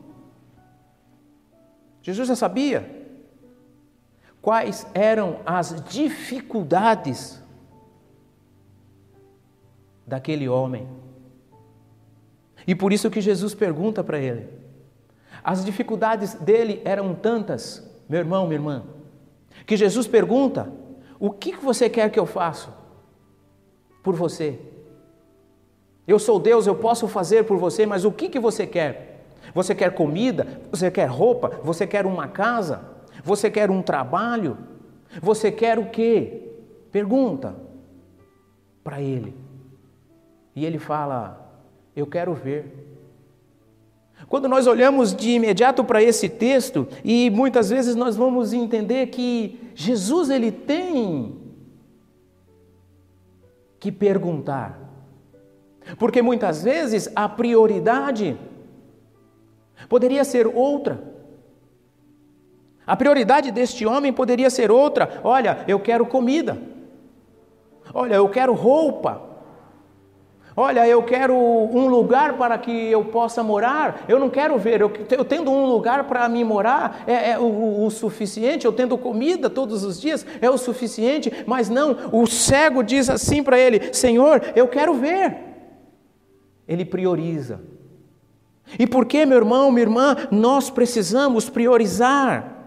Jesus 2.02 2.28
já 2.28 2.36
sabia 2.36 3.02
quais 4.42 4.88
eram 4.94 5.40
as 5.46 5.84
dificuldades 5.84 7.42
daquele 10.06 10.50
homem. 10.50 10.88
E 12.66 12.76
por 12.76 12.92
isso 12.92 13.10
que 13.10 13.22
Jesus 13.22 13.54
pergunta 13.54 14.04
para 14.04 14.20
ele. 14.20 14.48
As 15.44 15.64
dificuldades 15.64 16.34
dele 16.36 16.82
eram 16.84 17.16
tantas, 17.16 17.88
meu 18.08 18.20
irmão, 18.20 18.46
minha 18.46 18.58
irmã, 18.58 18.84
que 19.66 19.78
Jesus 19.78 20.08
pergunta: 20.08 20.72
O 21.20 21.32
que 21.32 21.56
você 21.56 21.90
quer 21.90 22.10
que 22.12 22.20
eu 22.20 22.26
faça 22.26 22.74
por 24.04 24.16
você? 24.16 24.60
Eu 26.08 26.20
sou 26.20 26.40
Deus, 26.40 26.68
eu 26.68 26.76
posso 26.76 27.08
fazer 27.08 27.46
por 27.46 27.58
você, 27.58 27.86
mas 27.86 28.06
o 28.06 28.12
que, 28.12 28.28
que 28.28 28.40
você 28.40 28.68
quer? 28.68 29.21
Você 29.54 29.76
quer 29.76 29.94
comida? 29.94 30.62
Você 30.72 30.90
quer 30.90 31.10
roupa? 31.10 31.60
Você 31.64 31.86
quer 31.86 32.06
uma 32.06 32.28
casa? 32.28 32.82
Você 33.24 33.50
quer 33.50 33.70
um 33.70 33.82
trabalho? 33.82 34.58
Você 35.22 35.52
quer 35.52 35.78
o 35.78 35.90
quê? 35.90 36.50
Pergunta 36.92 37.56
para 38.84 39.02
ele. 39.02 39.36
E 40.56 40.66
ele 40.66 40.80
fala: 40.80 41.62
Eu 41.96 42.08
quero 42.08 42.34
ver. 42.34 42.90
Quando 44.28 44.48
nós 44.48 44.68
olhamos 44.68 45.16
de 45.16 45.32
imediato 45.32 45.84
para 45.84 46.02
esse 46.02 46.30
texto, 46.30 46.88
e 47.04 47.30
muitas 47.30 47.70
vezes 47.70 47.96
nós 47.96 48.16
vamos 48.16 48.54
entender 48.54 49.08
que 49.08 49.60
Jesus 49.74 50.30
ele 50.30 50.52
tem 50.52 51.38
que 53.80 53.92
perguntar. 53.92 54.80
Porque 55.98 56.22
muitas 56.22 56.64
vezes 56.64 57.10
a 57.16 57.28
prioridade 57.28 58.38
Poderia 59.88 60.24
ser 60.24 60.48
outra. 60.48 61.02
A 62.86 62.96
prioridade 62.96 63.52
deste 63.52 63.86
homem 63.86 64.12
poderia 64.12 64.50
ser 64.50 64.72
outra. 64.72 65.22
Olha, 65.24 65.64
eu 65.68 65.80
quero 65.80 66.06
comida. 66.06 66.58
Olha, 67.94 68.16
eu 68.16 68.28
quero 68.30 68.54
roupa. 68.54 69.30
Olha, 70.56 70.86
eu 70.86 71.02
quero 71.04 71.34
um 71.34 71.88
lugar 71.88 72.38
para 72.38 72.58
que 72.58 72.72
eu 72.72 73.06
possa 73.06 73.42
morar. 73.42 74.04
Eu 74.08 74.20
não 74.20 74.30
quero 74.30 74.58
ver, 74.58 74.82
eu, 74.82 74.92
eu 75.10 75.24
tendo 75.24 75.50
um 75.50 75.66
lugar 75.66 76.04
para 76.04 76.28
me 76.28 76.44
morar 76.44 77.04
é, 77.08 77.32
é 77.32 77.40
o, 77.40 77.86
o, 77.86 77.90
suficiente. 77.90 78.66
Eu 78.66 78.74
tendo 78.74 78.98
comida 78.98 79.50
todos 79.50 79.84
os 79.86 80.00
dias 80.00 80.26
é 80.42 80.50
o 80.50 80.58
suficiente. 80.58 81.32
Mas 81.48 81.70
não, 81.70 81.96
o 82.12 82.28
cego 82.28 82.84
diz 82.84 83.10
assim 83.10 83.42
para 83.42 83.58
ele: 83.58 83.94
Senhor, 83.94 84.42
eu 84.54 84.68
quero 84.68 84.94
ver. 84.94 85.38
Ele 86.68 86.84
prioriza. 86.84 87.71
E 88.80 88.88
por 88.88 89.06
que, 89.06 89.26
meu 89.26 89.38
irmão, 89.38 89.72
minha 89.72 89.84
irmã, 89.84 90.16
nós 90.32 90.70
precisamos 90.70 91.50
priorizar 91.50 92.58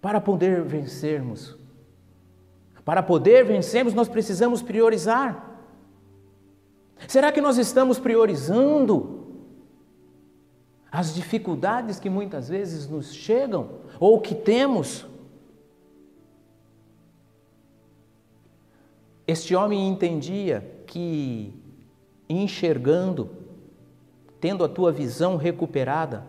para 0.00 0.20
poder 0.20 0.62
vencermos? 0.62 1.56
Para 2.84 3.02
poder 3.02 3.44
vencermos, 3.44 3.94
nós 3.94 4.08
precisamos 4.08 4.62
priorizar. 4.62 5.48
Será 7.06 7.32
que 7.32 7.40
nós 7.40 7.58
estamos 7.58 7.98
priorizando 7.98 9.20
as 10.92 11.14
dificuldades 11.14 12.00
que 12.00 12.10
muitas 12.10 12.48
vezes 12.48 12.88
nos 12.88 13.12
chegam 13.12 13.80
ou 13.98 14.20
que 14.20 14.34
temos? 14.34 15.06
Este 19.26 19.54
homem 19.54 19.88
entendia 19.88 20.82
que, 20.86 21.54
enxergando, 22.28 23.30
tendo 24.40 24.64
a 24.64 24.68
tua 24.68 24.90
visão 24.90 25.36
recuperada, 25.36 26.26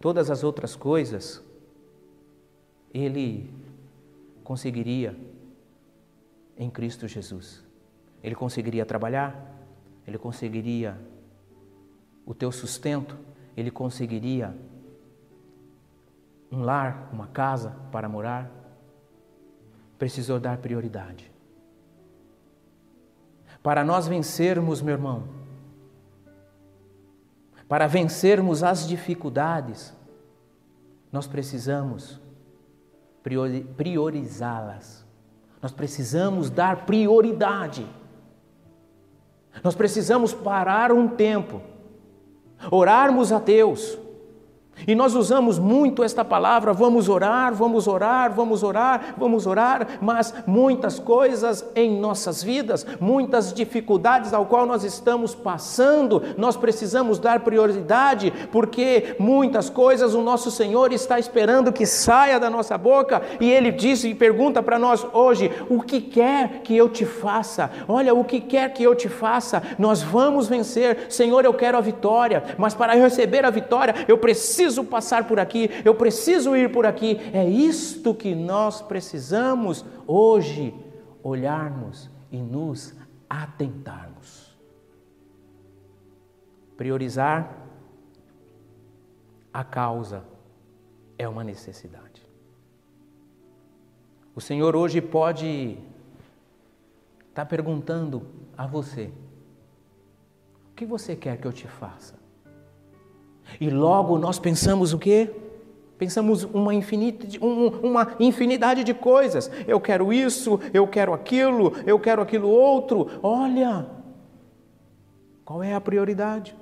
todas 0.00 0.30
as 0.30 0.42
outras 0.42 0.74
coisas, 0.74 1.42
ele 2.92 3.52
conseguiria 4.42 5.14
em 6.56 6.70
Cristo 6.70 7.06
Jesus. 7.06 7.62
Ele 8.22 8.34
conseguiria 8.34 8.86
trabalhar, 8.86 9.54
ele 10.06 10.16
conseguiria 10.16 10.98
o 12.24 12.34
teu 12.34 12.50
sustento, 12.50 13.16
ele 13.56 13.70
conseguiria 13.70 14.56
um 16.50 16.62
lar, 16.62 17.10
uma 17.12 17.26
casa 17.26 17.76
para 17.92 18.08
morar. 18.08 18.50
Precisou 19.98 20.40
dar 20.40 20.58
prioridade. 20.58 21.30
Para 23.62 23.84
nós 23.84 24.06
vencermos, 24.06 24.80
meu 24.80 24.94
irmão, 24.94 25.24
para 27.68 27.86
vencermos 27.86 28.62
as 28.62 28.86
dificuldades, 28.86 29.94
nós 31.10 31.26
precisamos 31.26 32.20
priorizá-las. 33.76 35.04
Nós 35.60 35.72
precisamos 35.72 36.48
dar 36.48 36.86
prioridade. 36.86 37.86
Nós 39.64 39.74
precisamos 39.74 40.32
parar 40.32 40.92
um 40.92 41.08
tempo, 41.08 41.62
orarmos 42.70 43.32
a 43.32 43.38
Deus 43.38 43.98
e 44.86 44.94
nós 44.94 45.14
usamos 45.14 45.58
muito 45.58 46.02
esta 46.02 46.24
palavra, 46.24 46.72
vamos 46.72 47.08
orar, 47.08 47.54
vamos 47.54 47.86
orar, 47.86 48.32
vamos 48.32 48.62
orar, 48.62 49.14
vamos 49.16 49.46
orar, 49.46 49.98
mas 50.00 50.34
muitas 50.46 50.98
coisas 50.98 51.64
em 51.74 51.98
nossas 51.98 52.42
vidas, 52.42 52.86
muitas 53.00 53.52
dificuldades 53.52 54.34
ao 54.34 54.46
qual 54.46 54.66
nós 54.66 54.84
estamos 54.84 55.34
passando, 55.34 56.22
nós 56.36 56.56
precisamos 56.56 57.18
dar 57.18 57.40
prioridade, 57.40 58.32
porque 58.52 59.16
muitas 59.18 59.70
coisas 59.70 60.14
o 60.14 60.22
nosso 60.22 60.50
Senhor 60.50 60.92
está 60.92 61.18
esperando 61.18 61.72
que 61.72 61.86
saia 61.86 62.38
da 62.38 62.50
nossa 62.50 62.76
boca, 62.76 63.22
e 63.40 63.50
ele 63.50 63.70
diz 63.70 64.04
e 64.04 64.14
pergunta 64.14 64.62
para 64.62 64.78
nós 64.78 65.06
hoje: 65.12 65.50
"O 65.70 65.80
que 65.80 66.00
quer 66.00 66.60
que 66.62 66.76
eu 66.76 66.88
te 66.88 67.06
faça?" 67.06 67.70
Olha, 67.88 68.14
o 68.14 68.24
que 68.24 68.40
quer 68.40 68.72
que 68.72 68.82
eu 68.82 68.94
te 68.94 69.08
faça? 69.08 69.62
Nós 69.78 70.02
vamos 70.02 70.48
vencer. 70.48 71.06
Senhor, 71.08 71.44
eu 71.44 71.54
quero 71.54 71.78
a 71.78 71.80
vitória, 71.80 72.42
mas 72.58 72.74
para 72.74 72.94
receber 72.94 73.44
a 73.44 73.50
vitória, 73.50 73.94
eu 74.06 74.18
preciso 74.18 74.65
preciso 74.66 74.84
passar 74.84 75.28
por 75.28 75.38
aqui, 75.38 75.70
eu 75.84 75.94
preciso 75.94 76.56
ir 76.56 76.72
por 76.72 76.86
aqui. 76.86 77.18
É 77.32 77.48
isto 77.48 78.14
que 78.14 78.34
nós 78.34 78.82
precisamos 78.82 79.84
hoje 80.06 80.74
olharmos 81.22 82.10
e 82.32 82.38
nos 82.38 82.94
atentarmos. 83.30 84.56
Priorizar 86.76 87.56
a 89.52 89.62
causa 89.62 90.24
é 91.16 91.28
uma 91.28 91.44
necessidade. 91.44 92.26
O 94.34 94.40
Senhor 94.40 94.74
hoje 94.76 95.00
pode 95.00 95.78
estar 97.28 97.44
tá 97.44 97.46
perguntando 97.46 98.26
a 98.58 98.66
você: 98.66 99.12
o 100.70 100.74
que 100.74 100.84
você 100.84 101.16
quer 101.16 101.40
que 101.40 101.46
eu 101.46 101.52
te 101.52 101.66
faça? 101.68 102.25
E 103.60 103.70
logo 103.70 104.18
nós 104.18 104.38
pensamos 104.38 104.92
o 104.92 104.98
quê? 104.98 105.30
Pensamos 105.98 106.44
uma, 106.44 106.74
infinita, 106.74 107.26
uma 107.40 108.14
infinidade 108.20 108.84
de 108.84 108.92
coisas. 108.92 109.50
Eu 109.66 109.80
quero 109.80 110.12
isso, 110.12 110.60
eu 110.74 110.86
quero 110.86 111.14
aquilo, 111.14 111.72
eu 111.86 111.98
quero 111.98 112.20
aquilo 112.20 112.48
outro. 112.48 113.08
Olha, 113.22 113.86
qual 115.44 115.62
é 115.62 115.74
a 115.74 115.80
prioridade? 115.80 116.54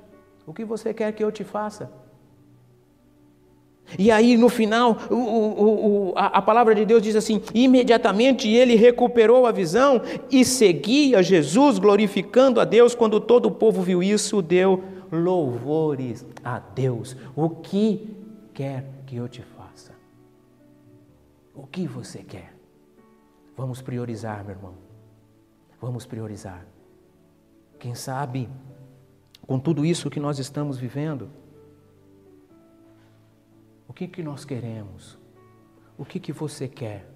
O 0.47 0.53
que 0.53 0.65
você 0.65 0.95
quer 0.95 1.13
que 1.13 1.25
eu 1.25 1.33
te 1.33 1.43
faça? 1.43 1.91
E 3.99 4.11
aí 4.11 4.37
no 4.37 4.49
final, 4.49 4.97
o, 5.11 5.15
o, 5.15 6.09
o, 6.09 6.13
a, 6.17 6.39
a 6.39 6.43
palavra 6.43 6.75
de 6.75 6.85
Deus 6.85 7.03
diz 7.03 7.17
assim: 7.17 7.43
imediatamente 7.53 8.49
ele 8.49 8.77
recuperou 8.77 9.47
a 9.47 9.53
visão 9.53 10.01
e 10.31 10.45
seguia 10.45 11.23
Jesus, 11.23 11.79
glorificando 11.79 12.61
a 12.61 12.65
Deus. 12.65 12.95
Quando 12.95 13.21
todo 13.21 13.47
o 13.47 13.51
povo 13.51 13.83
viu 13.83 14.03
isso, 14.03 14.41
deu 14.41 14.83
louvores 15.23 16.27
a 16.43 16.59
Deus. 16.59 17.17
O 17.35 17.49
que 17.49 18.17
quer 18.53 18.85
que 19.07 19.17
eu 19.17 19.29
te 19.29 19.43
faça? 19.43 19.93
O 21.55 21.67
que 21.67 21.87
você 21.87 22.23
quer? 22.23 22.55
Vamos 23.57 23.81
priorizar, 23.81 24.45
meu 24.45 24.55
irmão. 24.55 24.75
Vamos 25.81 26.05
priorizar. 26.05 26.67
Quem 27.79 27.95
sabe, 27.95 28.49
com 29.47 29.59
tudo 29.59 29.85
isso 29.85 30.11
que 30.11 30.19
nós 30.19 30.39
estamos 30.39 30.79
vivendo, 30.79 31.31
o 33.87 33.93
que, 33.93 34.09
que 34.09 34.23
nós 34.23 34.45
queremos? 34.45 35.19
O 35.97 36.05
que, 36.05 36.19
que 36.19 36.33
você 36.33 36.67
quer? 36.67 37.09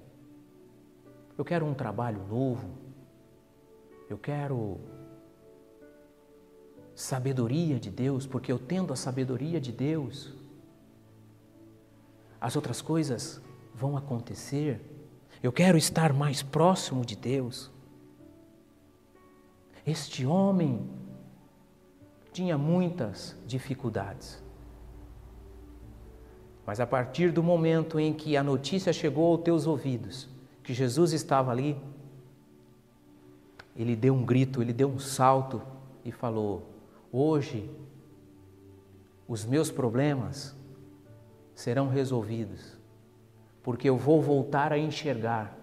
Eu 1.37 1.45
quero 1.45 1.67
um 1.67 1.75
trabalho 1.75 2.25
novo. 2.29 2.69
Eu 4.09 4.19
quero 4.19 4.79
sabedoria 6.99 7.79
de 7.79 7.91
Deus, 7.91 8.27
porque 8.27 8.51
eu 8.51 8.59
tendo 8.59 8.93
a 8.93 8.97
sabedoria 8.97 9.61
de 9.61 9.71
Deus, 9.71 10.35
as 12.41 12.57
outras 12.57 12.83
coisas 12.83 13.41
vão 13.73 13.97
acontecer. 13.97 14.81
Eu 15.41 15.53
quero 15.53 15.79
estar 15.79 16.13
mais 16.13 16.43
próximo 16.43 17.07
de 17.07 17.15
Deus. 17.15 17.71
Este 19.87 20.27
homem 20.27 20.91
tinha 22.33 22.59
muitas 22.59 23.37
dificuldades. 23.47 24.43
Mas 26.67 26.81
a 26.81 26.87
partir 26.87 27.31
do 27.31 27.45
momento 27.45 28.01
em 28.01 28.13
que 28.13 28.37
a 28.37 28.43
notícia 28.43 28.93
chegou 28.93 29.35
aos 29.35 29.45
teus 29.45 29.69
ouvidos, 29.69 30.29
que 30.65 30.75
Jesus 30.75 31.13
estava 31.13 31.53
ali, 31.53 31.81
ele 33.77 33.95
deu 33.95 34.15
um 34.15 34.27
grito, 34.27 34.61
ele 34.61 34.73
deu 34.73 34.89
um 34.89 34.99
salto 34.99 35.63
e 36.05 36.11
falou: 36.11 36.78
Hoje, 37.13 37.71
os 39.27 39.45
meus 39.45 39.71
problemas 39.71 40.57
serão 41.55 41.89
resolvidos, 41.89 42.77
porque 43.63 43.89
eu 43.89 43.97
vou 43.97 44.23
voltar 44.23 44.73
a 44.73 44.79
enxergar 44.79 45.57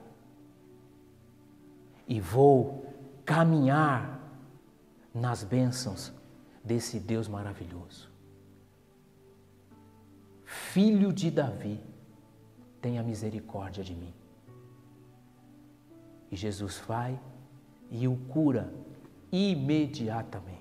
e 2.07 2.19
vou 2.19 2.85
caminhar 3.23 4.19
nas 5.13 5.43
bênçãos 5.43 6.13
desse 6.63 6.99
Deus 6.99 7.27
maravilhoso. 7.27 8.09
Filho 10.43 11.11
de 11.11 11.31
Davi, 11.31 11.79
tenha 12.81 13.01
misericórdia 13.01 13.83
de 13.83 13.95
mim. 13.95 14.13
E 16.29 16.35
Jesus 16.35 16.77
vai 16.85 17.19
e 17.89 18.07
o 18.07 18.15
cura 18.27 18.71
imediatamente. 19.31 20.54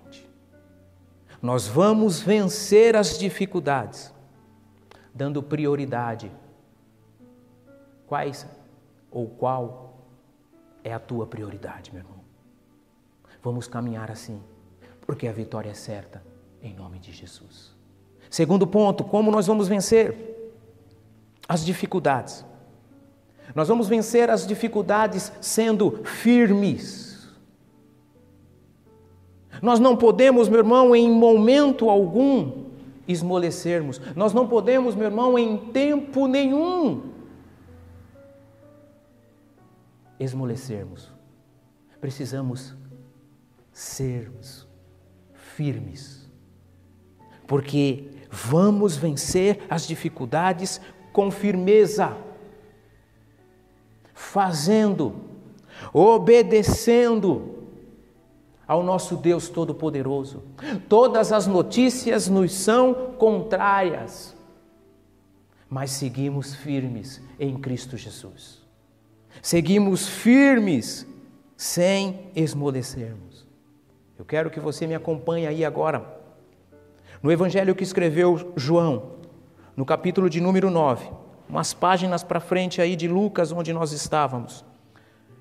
Nós 1.44 1.66
vamos 1.66 2.22
vencer 2.22 2.96
as 2.96 3.18
dificuldades, 3.18 4.10
dando 5.12 5.42
prioridade. 5.42 6.32
Quais 8.06 8.46
ou 9.10 9.28
qual 9.28 10.06
é 10.82 10.94
a 10.94 10.98
tua 10.98 11.26
prioridade, 11.26 11.92
meu 11.92 12.00
irmão? 12.00 12.20
Vamos 13.42 13.68
caminhar 13.68 14.10
assim, 14.10 14.42
porque 15.06 15.28
a 15.28 15.32
vitória 15.32 15.68
é 15.68 15.74
certa, 15.74 16.22
em 16.62 16.72
nome 16.72 16.98
de 16.98 17.12
Jesus. 17.12 17.76
Segundo 18.30 18.66
ponto, 18.66 19.04
como 19.04 19.30
nós 19.30 19.46
vamos 19.46 19.68
vencer 19.68 20.16
as 21.46 21.62
dificuldades? 21.62 22.42
Nós 23.54 23.68
vamos 23.68 23.86
vencer 23.86 24.30
as 24.30 24.46
dificuldades 24.46 25.30
sendo 25.42 26.02
firmes 26.06 27.13
nós 29.64 29.80
não 29.80 29.96
podemos, 29.96 30.46
meu 30.46 30.58
irmão, 30.58 30.94
em 30.94 31.10
momento 31.10 31.88
algum 31.88 32.64
esmorecermos. 33.08 33.98
Nós 34.14 34.34
não 34.34 34.46
podemos, 34.46 34.94
meu 34.94 35.06
irmão, 35.06 35.38
em 35.38 35.56
tempo 35.56 36.26
nenhum 36.26 37.14
esmorecermos. 40.20 41.10
Precisamos 41.98 42.76
sermos 43.72 44.68
firmes, 45.32 46.30
porque 47.46 48.10
vamos 48.30 48.96
vencer 48.96 49.60
as 49.70 49.86
dificuldades 49.86 50.78
com 51.10 51.30
firmeza, 51.30 52.14
fazendo, 54.12 55.14
obedecendo 55.90 57.53
ao 58.66 58.82
nosso 58.82 59.16
Deus 59.16 59.48
Todo-Poderoso. 59.48 60.42
Todas 60.88 61.32
as 61.32 61.46
notícias 61.46 62.28
nos 62.28 62.52
são 62.52 63.14
contrárias, 63.18 64.34
mas 65.68 65.90
seguimos 65.90 66.54
firmes 66.54 67.22
em 67.38 67.56
Cristo 67.58 67.96
Jesus. 67.96 68.62
Seguimos 69.42 70.08
firmes 70.08 71.06
sem 71.56 72.30
esmorecermos. 72.34 73.46
Eu 74.18 74.24
quero 74.24 74.50
que 74.50 74.60
você 74.60 74.86
me 74.86 74.94
acompanhe 74.94 75.46
aí 75.46 75.64
agora, 75.64 76.22
no 77.22 77.32
Evangelho 77.32 77.74
que 77.74 77.82
escreveu 77.82 78.52
João, 78.56 79.14
no 79.76 79.84
capítulo 79.84 80.30
de 80.30 80.40
número 80.40 80.70
9, 80.70 81.10
umas 81.48 81.74
páginas 81.74 82.22
para 82.22 82.40
frente 82.40 82.80
aí 82.80 82.96
de 82.96 83.08
Lucas, 83.08 83.50
onde 83.50 83.72
nós 83.72 83.92
estávamos. 83.92 84.64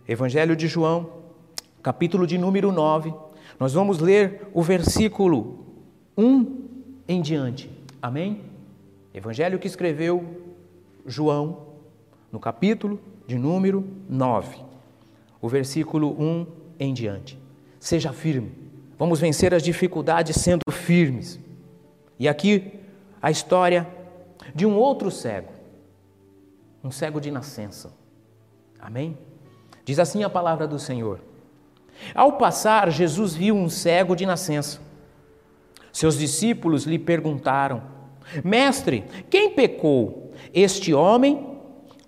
Evangelho 0.07 0.55
de 0.55 0.67
João, 0.67 1.22
capítulo 1.83 2.25
de 2.25 2.37
número 2.37 2.71
9, 2.71 3.13
nós 3.59 3.73
vamos 3.73 3.99
ler 3.99 4.47
o 4.53 4.63
versículo 4.63 5.65
1 6.17 6.63
em 7.07 7.21
diante. 7.21 7.69
Amém? 8.01 8.41
Evangelho 9.13 9.59
que 9.59 9.67
escreveu 9.67 10.41
João, 11.05 11.67
no 12.31 12.39
capítulo 12.39 12.99
de 13.27 13.37
número 13.37 13.85
9, 14.09 14.57
o 15.41 15.49
versículo 15.49 16.15
1 16.19 16.47
em 16.79 16.93
diante. 16.93 17.37
Seja 17.79 18.13
firme. 18.13 18.53
Vamos 18.97 19.19
vencer 19.19 19.53
as 19.53 19.61
dificuldades 19.61 20.37
sendo 20.37 20.71
firmes. 20.71 21.37
E 22.17 22.29
aqui 22.29 22.79
a 23.21 23.29
história 23.29 23.85
de 24.55 24.65
um 24.65 24.77
outro 24.77 25.11
cego. 25.11 25.51
um 26.81 26.91
cego 26.91 27.19
de 27.19 27.29
nascença. 27.29 27.93
Amém? 28.79 29.17
Diz 29.85 29.99
assim 29.99 30.23
a 30.23 30.29
palavra 30.29 30.65
do 30.65 30.79
Senhor. 30.79 31.19
Ao 32.13 32.33
passar, 32.33 32.91
Jesus 32.91 33.33
viu 33.35 33.55
um 33.55 33.69
cego 33.69 34.15
de 34.15 34.25
nascença. 34.25 34.79
Seus 35.91 36.17
discípulos 36.17 36.85
lhe 36.85 36.97
perguntaram: 36.97 37.83
Mestre, 38.43 39.03
quem 39.29 39.51
pecou, 39.51 40.31
este 40.53 40.93
homem 40.93 41.53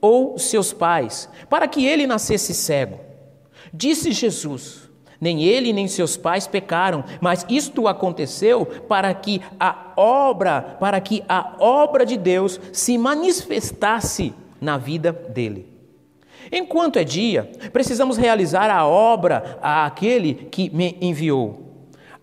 ou 0.02 0.38
seus 0.38 0.74
pais, 0.74 1.30
para 1.50 1.67
que 1.67 1.86
ele 1.86 2.08
nascesse 2.08 2.54
cego? 2.54 3.00
Disse 3.74 4.12
Jesus: 4.12 4.89
Nem 5.19 5.43
ele 5.43 5.71
nem 5.71 5.88
seus 5.88 6.17
pais 6.17 6.48
pecaram, 6.48 7.04
mas 7.21 7.45
isto 7.50 7.88
aconteceu 7.88 8.65
para 8.65 9.13
que 9.13 9.41
a 9.60 9.93
obra, 9.95 10.78
para 10.80 11.00
que 11.00 11.24
a 11.30 11.56
obra 11.60 12.06
de 12.06 12.17
Deus 12.17 12.60
se 12.74 12.98
manifestasse 12.98 14.34
na 14.60 14.78
vida 14.78 15.12
dele. 15.12 15.74
Enquanto 16.51 16.97
é 16.97 17.03
dia, 17.03 17.51
precisamos 17.71 18.17
realizar 18.17 18.69
a 18.69 18.86
obra 18.86 19.58
àquele 19.62 20.34
que 20.34 20.69
me 20.69 20.97
enviou. 21.01 21.65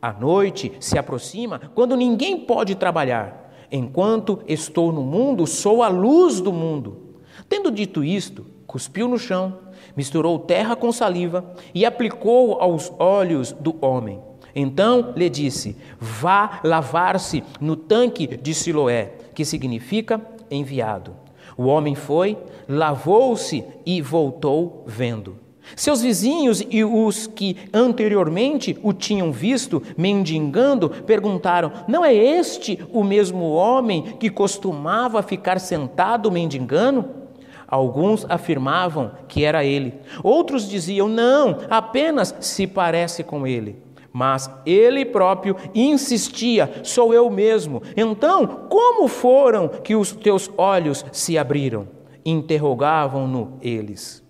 A 0.00 0.12
noite 0.12 0.72
se 0.80 0.98
aproxima 0.98 1.61
quando 1.74 1.96
ninguém 1.96 2.40
pode 2.40 2.74
trabalhar. 2.74 3.52
Enquanto 3.70 4.40
estou 4.46 4.92
no 4.92 5.02
mundo, 5.02 5.46
sou 5.46 5.82
a 5.82 5.88
luz 5.88 6.40
do 6.40 6.52
mundo. 6.52 7.14
Tendo 7.48 7.70
dito 7.70 8.02
isto, 8.02 8.44
cuspiu 8.66 9.08
no 9.08 9.18
chão, 9.18 9.58
misturou 9.96 10.38
terra 10.38 10.74
com 10.74 10.90
saliva 10.90 11.54
e 11.74 11.85
aplicou 11.85 12.61
aos 12.61 12.92
olhos 12.98 13.52
do 13.52 13.76
homem. 13.80 14.20
Então 14.54 15.12
lhe 15.16 15.30
disse: 15.30 15.76
Vá 15.98 16.61
lavar-se 16.64 17.42
no 17.61 17.76
tanque 17.76 18.26
de 18.26 18.54
Siloé, 18.54 19.12
que 19.35 19.44
significa 19.44 20.20
enviado. 20.50 21.21
O 21.56 21.64
homem 21.64 21.94
foi, 21.94 22.36
lavou-se 22.68 23.64
e 23.84 24.00
voltou 24.00 24.84
vendo. 24.86 25.42
Seus 25.76 26.02
vizinhos 26.02 26.62
e 26.70 26.84
os 26.84 27.26
que 27.26 27.56
anteriormente 27.72 28.78
o 28.82 28.92
tinham 28.92 29.32
visto 29.32 29.82
mendigando 29.96 30.90
perguntaram: 30.90 31.72
Não 31.88 32.04
é 32.04 32.14
este 32.14 32.78
o 32.92 33.02
mesmo 33.02 33.52
homem 33.52 34.02
que 34.18 34.28
costumava 34.28 35.22
ficar 35.22 35.58
sentado 35.60 36.30
mendigando? 36.30 37.22
Alguns 37.66 38.26
afirmavam 38.28 39.12
que 39.26 39.44
era 39.44 39.64
ele. 39.64 39.94
Outros 40.22 40.68
diziam: 40.68 41.08
Não, 41.08 41.58
apenas 41.70 42.34
se 42.40 42.66
parece 42.66 43.22
com 43.22 43.46
ele. 43.46 43.76
Mas 44.12 44.51
ele 44.66 45.05
próprio 45.05 45.57
insistia: 45.75 46.83
Sou 46.85 47.14
eu 47.14 47.31
mesmo. 47.31 47.83
Então, 47.96 48.46
como 48.68 49.09
foram 49.09 49.68
que 49.68 49.96
os 49.96 50.12
teus 50.12 50.51
olhos 50.59 51.05
se 51.11 51.38
abriram? 51.38 51.88
Interrogavam-no 52.25 53.59
eles. 53.62 54.22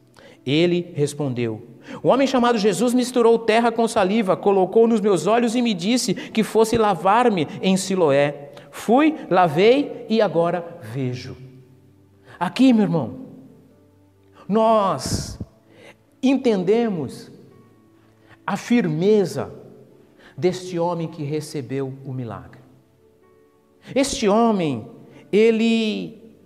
Ele 0.47 0.93
respondeu: 0.95 1.63
O 2.03 2.09
homem 2.09 2.27
chamado 2.27 2.59
Jesus 2.59 2.95
misturou 2.95 3.39
terra 3.41 3.73
com 3.73 3.89
saliva, 3.89 4.37
colocou 4.37 4.87
nos 4.87 5.01
meus 5.01 5.27
olhos 5.27 5.57
e 5.57 5.63
me 5.63 5.75
disse 5.75 6.15
que 6.15 6.45
fosse 6.45 6.79
lavar-me 6.79 7.49
em 7.61 7.77
Siloé. 7.77 8.51
Fui, 8.71 9.17
lavei 9.29 10.07
e 10.09 10.23
agora 10.23 10.79
vejo. 10.81 11.37
Aqui, 12.39 12.73
meu 12.73 12.85
irmão, 12.85 13.19
nós 14.49 15.39
entendemos 16.23 17.31
a 18.47 18.57
firmeza 18.57 19.62
deste 20.37 20.79
homem 20.79 21.09
que 21.09 21.23
recebeu 21.23 21.93
o 22.05 22.13
milagre. 22.13 22.61
Este 23.95 24.29
homem, 24.29 24.89
ele 25.31 26.37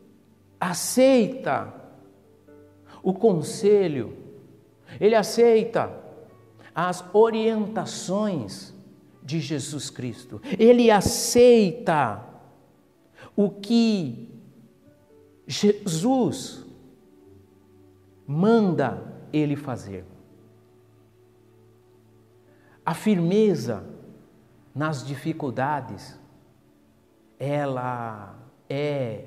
aceita 0.58 1.72
o 3.02 3.12
conselho, 3.12 4.16
ele 5.00 5.14
aceita 5.14 5.92
as 6.74 7.04
orientações 7.12 8.74
de 9.22 9.40
Jesus 9.40 9.90
Cristo, 9.90 10.40
ele 10.58 10.90
aceita 10.90 12.24
o 13.36 13.50
que 13.50 14.28
Jesus 15.46 16.64
manda 18.26 19.02
ele 19.32 19.54
fazer 19.54 20.04
a 22.86 22.94
firmeza 22.94 23.84
nas 24.72 25.04
dificuldades, 25.04 26.16
ela 27.36 28.38
é 28.70 29.24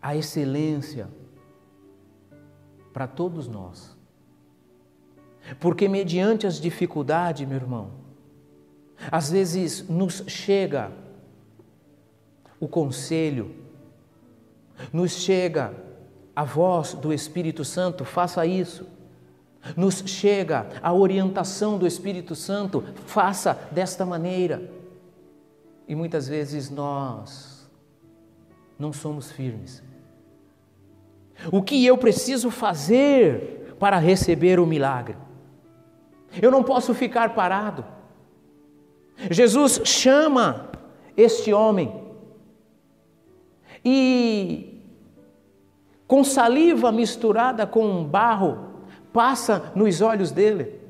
a 0.00 0.14
excelência 0.14 1.08
para 2.92 3.08
todos 3.08 3.48
nós. 3.48 3.96
Porque 5.58 5.88
mediante 5.88 6.46
as 6.46 6.60
dificuldades, 6.60 7.48
meu 7.48 7.56
irmão, 7.56 7.90
às 9.10 9.32
vezes 9.32 9.88
nos 9.88 10.22
chega 10.28 10.92
o 12.60 12.68
conselho, 12.68 13.52
nos 14.92 15.10
chega 15.10 15.74
a 16.36 16.44
voz 16.44 16.94
do 16.94 17.12
Espírito 17.12 17.64
Santo, 17.64 18.04
faça 18.04 18.46
isso 18.46 18.86
nos 19.76 20.02
chega 20.06 20.66
a 20.82 20.92
orientação 20.92 21.78
do 21.78 21.86
Espírito 21.86 22.34
Santo, 22.34 22.82
faça 23.06 23.68
desta 23.70 24.04
maneira. 24.04 24.70
E 25.86 25.94
muitas 25.94 26.28
vezes 26.28 26.70
nós 26.70 27.70
não 28.78 28.92
somos 28.92 29.30
firmes. 29.30 29.82
O 31.50 31.62
que 31.62 31.84
eu 31.84 31.96
preciso 31.96 32.50
fazer 32.50 33.74
para 33.78 33.98
receber 33.98 34.60
o 34.60 34.66
milagre? 34.66 35.16
Eu 36.40 36.50
não 36.50 36.62
posso 36.62 36.94
ficar 36.94 37.34
parado. 37.34 37.84
Jesus 39.30 39.80
chama 39.84 40.70
este 41.16 41.52
homem 41.52 42.02
e, 43.84 44.80
com 46.06 46.24
saliva 46.24 46.90
misturada 46.90 47.66
com 47.66 48.04
barro, 48.04 48.71
passa 49.12 49.72
nos 49.74 50.00
olhos 50.00 50.30
dele. 50.30 50.82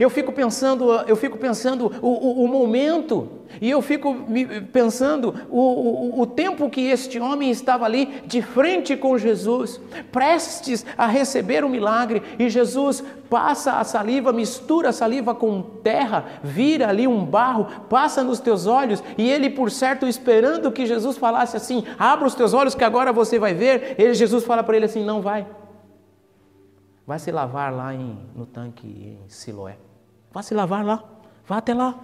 Eu 0.00 0.10
fico 0.10 0.32
pensando, 0.32 0.92
eu 1.06 1.14
fico 1.14 1.38
pensando 1.38 1.92
o, 2.02 2.08
o, 2.08 2.44
o 2.44 2.48
momento, 2.48 3.28
e 3.60 3.70
eu 3.70 3.80
fico 3.80 4.16
pensando 4.72 5.32
o, 5.48 6.20
o, 6.20 6.26
tempo 6.26 6.68
que 6.68 6.80
este 6.88 7.20
homem 7.20 7.50
estava 7.52 7.84
ali 7.84 8.20
de 8.26 8.42
frente 8.42 8.96
com 8.96 9.16
Jesus, 9.16 9.80
prestes 10.10 10.84
a 10.98 11.06
receber 11.06 11.64
o 11.64 11.68
milagre, 11.68 12.20
e 12.36 12.50
Jesus 12.50 13.02
passa 13.30 13.74
a 13.74 13.84
saliva, 13.84 14.32
mistura 14.32 14.88
a 14.88 14.92
saliva 14.92 15.34
com 15.34 15.62
terra, 15.62 16.24
vira 16.42 16.88
ali 16.88 17.06
um 17.06 17.24
barro, 17.24 17.68
passa 17.88 18.24
nos 18.24 18.40
teus 18.40 18.66
olhos, 18.66 19.02
e 19.16 19.30
ele, 19.30 19.48
por 19.48 19.70
certo, 19.70 20.06
esperando 20.06 20.72
que 20.72 20.84
Jesus 20.84 21.16
falasse 21.16 21.56
assim: 21.56 21.84
abra 21.96 22.26
os 22.26 22.34
teus 22.34 22.52
olhos 22.52 22.74
que 22.74 22.84
agora 22.84 23.12
você 23.12 23.38
vai 23.38 23.54
ver. 23.54 23.94
Ele, 23.96 24.14
Jesus 24.14 24.44
fala 24.44 24.64
para 24.64 24.76
ele 24.76 24.86
assim: 24.86 25.04
não 25.04 25.22
vai. 25.22 25.46
Vai 27.06 27.18
se 27.18 27.30
lavar 27.30 27.72
lá 27.72 27.94
em, 27.94 28.28
no 28.34 28.44
tanque 28.44 28.86
em 28.86 29.28
Siloé. 29.28 29.78
Vá 30.32 30.42
se 30.42 30.54
lavar 30.54 30.84
lá. 30.84 31.04
Vá 31.46 31.58
até 31.58 31.72
lá. 31.72 31.98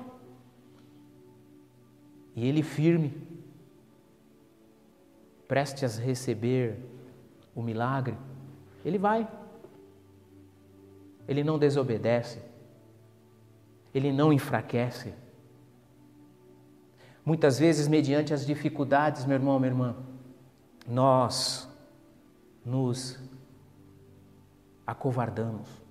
E 2.34 2.46
ele 2.46 2.62
firme, 2.62 3.12
preste 5.48 5.84
a 5.84 5.88
receber 5.88 6.78
o 7.54 7.62
milagre, 7.62 8.16
ele 8.84 8.96
vai. 8.96 9.28
Ele 11.28 11.44
não 11.44 11.58
desobedece. 11.58 12.40
Ele 13.94 14.12
não 14.12 14.32
enfraquece. 14.32 15.12
Muitas 17.24 17.58
vezes, 17.58 17.86
mediante 17.86 18.32
as 18.32 18.46
dificuldades, 18.46 19.24
meu 19.24 19.36
irmão, 19.36 19.58
minha 19.58 19.70
irmã, 19.70 19.96
nós 20.88 21.68
nos 22.64 23.20
acovardamos. 24.92 25.82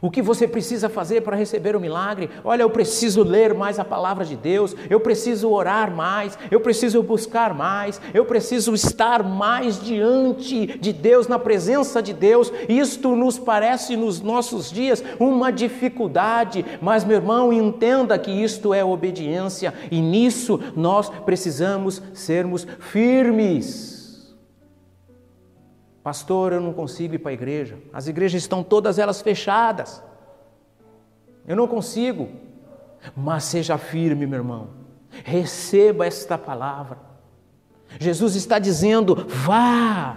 O 0.00 0.10
que 0.10 0.22
você 0.22 0.46
precisa 0.46 0.88
fazer 0.88 1.22
para 1.22 1.36
receber 1.36 1.74
o 1.74 1.80
milagre? 1.80 2.30
Olha, 2.44 2.62
eu 2.62 2.70
preciso 2.70 3.24
ler 3.24 3.52
mais 3.52 3.80
a 3.80 3.84
palavra 3.84 4.24
de 4.24 4.36
Deus, 4.36 4.76
eu 4.88 5.00
preciso 5.00 5.50
orar 5.50 5.90
mais, 5.90 6.38
eu 6.50 6.60
preciso 6.60 7.02
buscar 7.02 7.52
mais, 7.52 8.00
eu 8.14 8.24
preciso 8.24 8.74
estar 8.74 9.24
mais 9.24 9.80
diante 9.82 10.78
de 10.78 10.92
Deus, 10.92 11.26
na 11.26 11.38
presença 11.38 12.00
de 12.00 12.12
Deus. 12.12 12.52
Isto 12.68 13.16
nos 13.16 13.38
parece 13.38 13.96
nos 13.96 14.20
nossos 14.20 14.70
dias 14.70 15.02
uma 15.18 15.50
dificuldade, 15.50 16.64
mas 16.80 17.02
meu 17.02 17.16
irmão, 17.16 17.52
entenda 17.52 18.16
que 18.18 18.30
isto 18.30 18.72
é 18.72 18.84
obediência 18.84 19.74
e 19.90 20.00
nisso 20.00 20.60
nós 20.76 21.08
precisamos 21.24 22.00
sermos 22.12 22.66
firmes. 22.78 23.97
Pastor, 26.08 26.54
eu 26.54 26.60
não 26.62 26.72
consigo 26.72 27.16
ir 27.16 27.18
para 27.18 27.32
a 27.32 27.34
igreja. 27.34 27.76
As 27.92 28.08
igrejas 28.08 28.40
estão 28.40 28.62
todas 28.62 28.98
elas 28.98 29.20
fechadas. 29.20 30.02
Eu 31.46 31.54
não 31.54 31.68
consigo. 31.68 32.30
Mas 33.14 33.44
seja 33.44 33.76
firme, 33.76 34.26
meu 34.26 34.38
irmão. 34.38 34.70
Receba 35.22 36.06
esta 36.06 36.38
palavra. 36.38 36.96
Jesus 38.00 38.36
está 38.36 38.58
dizendo: 38.58 39.26
vá, 39.28 40.16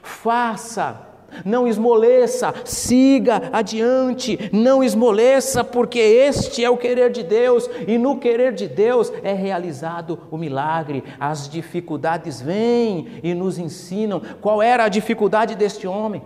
faça, 0.00 1.08
não 1.44 1.66
esmoreça, 1.66 2.54
siga 2.64 3.50
adiante, 3.52 4.50
não 4.52 4.82
esmoreça, 4.82 5.62
porque 5.64 5.98
este 5.98 6.64
é 6.64 6.70
o 6.70 6.76
querer 6.76 7.10
de 7.10 7.22
Deus 7.22 7.68
e 7.86 7.98
no 7.98 8.18
querer 8.18 8.52
de 8.52 8.66
Deus 8.66 9.12
é 9.22 9.32
realizado 9.32 10.20
o 10.30 10.36
milagre. 10.36 11.04
As 11.18 11.48
dificuldades 11.48 12.40
vêm 12.40 13.20
e 13.22 13.34
nos 13.34 13.58
ensinam 13.58 14.20
qual 14.40 14.62
era 14.62 14.84
a 14.84 14.88
dificuldade 14.88 15.54
deste 15.54 15.86
homem. 15.86 16.22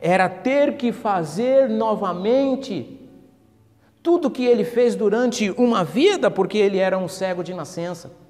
Era 0.00 0.28
ter 0.28 0.76
que 0.76 0.90
fazer 0.92 1.68
novamente 1.68 2.98
tudo 4.02 4.30
que 4.30 4.44
ele 4.44 4.64
fez 4.64 4.96
durante 4.96 5.50
uma 5.52 5.84
vida, 5.84 6.30
porque 6.30 6.58
ele 6.58 6.78
era 6.78 6.98
um 6.98 7.06
cego 7.06 7.44
de 7.44 7.54
nascença. 7.54 8.21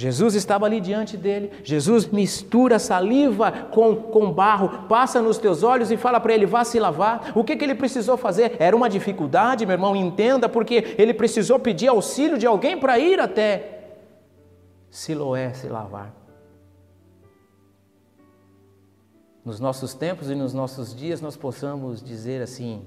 Jesus 0.00 0.34
estava 0.34 0.64
ali 0.64 0.80
diante 0.80 1.14
dele, 1.14 1.52
Jesus 1.62 2.06
mistura 2.06 2.78
saliva 2.78 3.52
com, 3.52 3.94
com 3.94 4.32
barro, 4.32 4.88
passa 4.88 5.20
nos 5.20 5.36
teus 5.36 5.62
olhos 5.62 5.90
e 5.90 5.96
fala 5.98 6.18
para 6.18 6.32
ele: 6.32 6.46
vá 6.46 6.64
se 6.64 6.80
lavar. 6.80 7.32
O 7.34 7.44
que, 7.44 7.54
que 7.54 7.62
ele 7.62 7.74
precisou 7.74 8.16
fazer? 8.16 8.56
Era 8.58 8.74
uma 8.74 8.88
dificuldade, 8.88 9.66
meu 9.66 9.74
irmão, 9.74 9.94
entenda, 9.94 10.48
porque 10.48 10.94
ele 10.96 11.12
precisou 11.12 11.58
pedir 11.58 11.88
auxílio 11.88 12.38
de 12.38 12.46
alguém 12.46 12.80
para 12.80 12.98
ir 12.98 13.20
até 13.20 13.80
Siloé 14.90 15.52
se 15.52 15.68
lavar. 15.68 16.14
Nos 19.44 19.60
nossos 19.60 19.92
tempos 19.92 20.30
e 20.30 20.34
nos 20.34 20.54
nossos 20.54 20.96
dias, 20.96 21.20
nós 21.20 21.36
possamos 21.36 22.02
dizer 22.02 22.40
assim: 22.40 22.86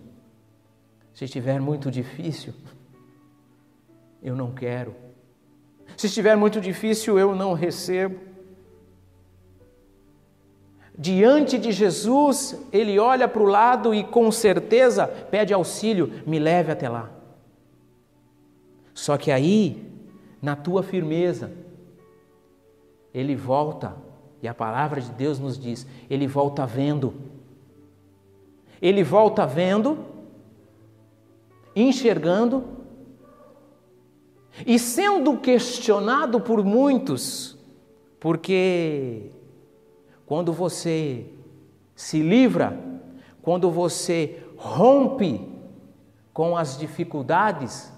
se 1.14 1.26
estiver 1.26 1.62
muito 1.62 1.92
difícil, 1.92 2.56
eu 4.20 4.36
não 4.36 4.52
quero. 4.52 5.13
Se 5.96 6.08
estiver 6.08 6.36
muito 6.36 6.60
difícil, 6.60 7.18
eu 7.20 7.36
não 7.36 7.54
recebo. 7.54 8.20
Diante 10.98 11.58
de 11.58 11.72
Jesus, 11.72 12.60
ele 12.72 13.00
olha 13.00 13.28
para 13.28 13.42
o 13.42 13.48
lado 13.48 13.96
e 13.96 14.04
com 14.04 14.32
certeza 14.32 15.08
pede 15.08 15.54
auxílio, 15.54 16.22
me 16.26 16.38
leve 16.38 16.72
até 16.72 16.88
lá. 16.88 17.10
Só 18.94 19.18
que 19.18 19.32
aí, 19.32 19.92
na 20.42 20.56
tua 20.56 20.84
firmeza, 20.84 21.52
ele 23.12 23.36
volta, 23.36 23.96
e 24.42 24.48
a 24.48 24.54
palavra 24.54 25.02
de 25.02 25.12
Deus 25.12 25.40
nos 25.40 25.58
diz: 25.58 25.88
ele 26.10 26.28
volta 26.28 26.66
vendo. 26.66 27.14
Ele 28.80 29.04
volta 29.04 29.48
vendo, 29.48 29.98
enxergando 31.76 32.83
e 34.66 34.78
sendo 34.78 35.38
questionado 35.38 36.40
por 36.40 36.64
muitos, 36.64 37.58
porque 38.20 39.32
quando 40.26 40.54
você 40.54 41.26
se 41.96 42.22
livra, 42.22 42.80
quando 43.42 43.70
você 43.72 44.44
rompe 44.56 45.50
com 46.34 46.56
as 46.56 46.78
dificuldades, 46.78 47.92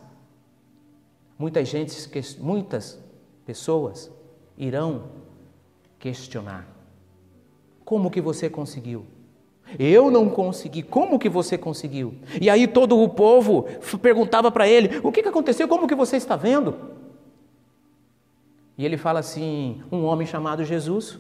muita 1.37 1.63
gente, 1.63 1.95
muitas 2.39 2.99
pessoas 3.45 4.11
irão 4.57 5.09
questionar. 5.99 6.67
Como 7.83 8.09
que 8.09 8.19
você 8.19 8.49
conseguiu? 8.49 9.05
Eu 9.79 10.11
não 10.11 10.29
consegui. 10.29 10.83
Como 10.83 11.17
que 11.17 11.27
você 11.27 11.57
conseguiu? 11.57 12.13
E 12.39 12.49
aí 12.49 12.67
todo 12.67 13.01
o 13.01 13.09
povo 13.09 13.63
perguntava 14.01 14.51
para 14.51 14.67
ele: 14.67 14.99
O 15.03 15.11
que, 15.11 15.23
que 15.23 15.29
aconteceu? 15.29 15.67
Como 15.67 15.87
que 15.87 15.95
você 15.95 16.17
está 16.17 16.35
vendo? 16.35 16.75
E 18.77 18.85
ele 18.85 18.97
fala 18.97 19.19
assim: 19.19 19.81
Um 19.91 20.05
homem 20.05 20.27
chamado 20.27 20.63
Jesus 20.63 21.19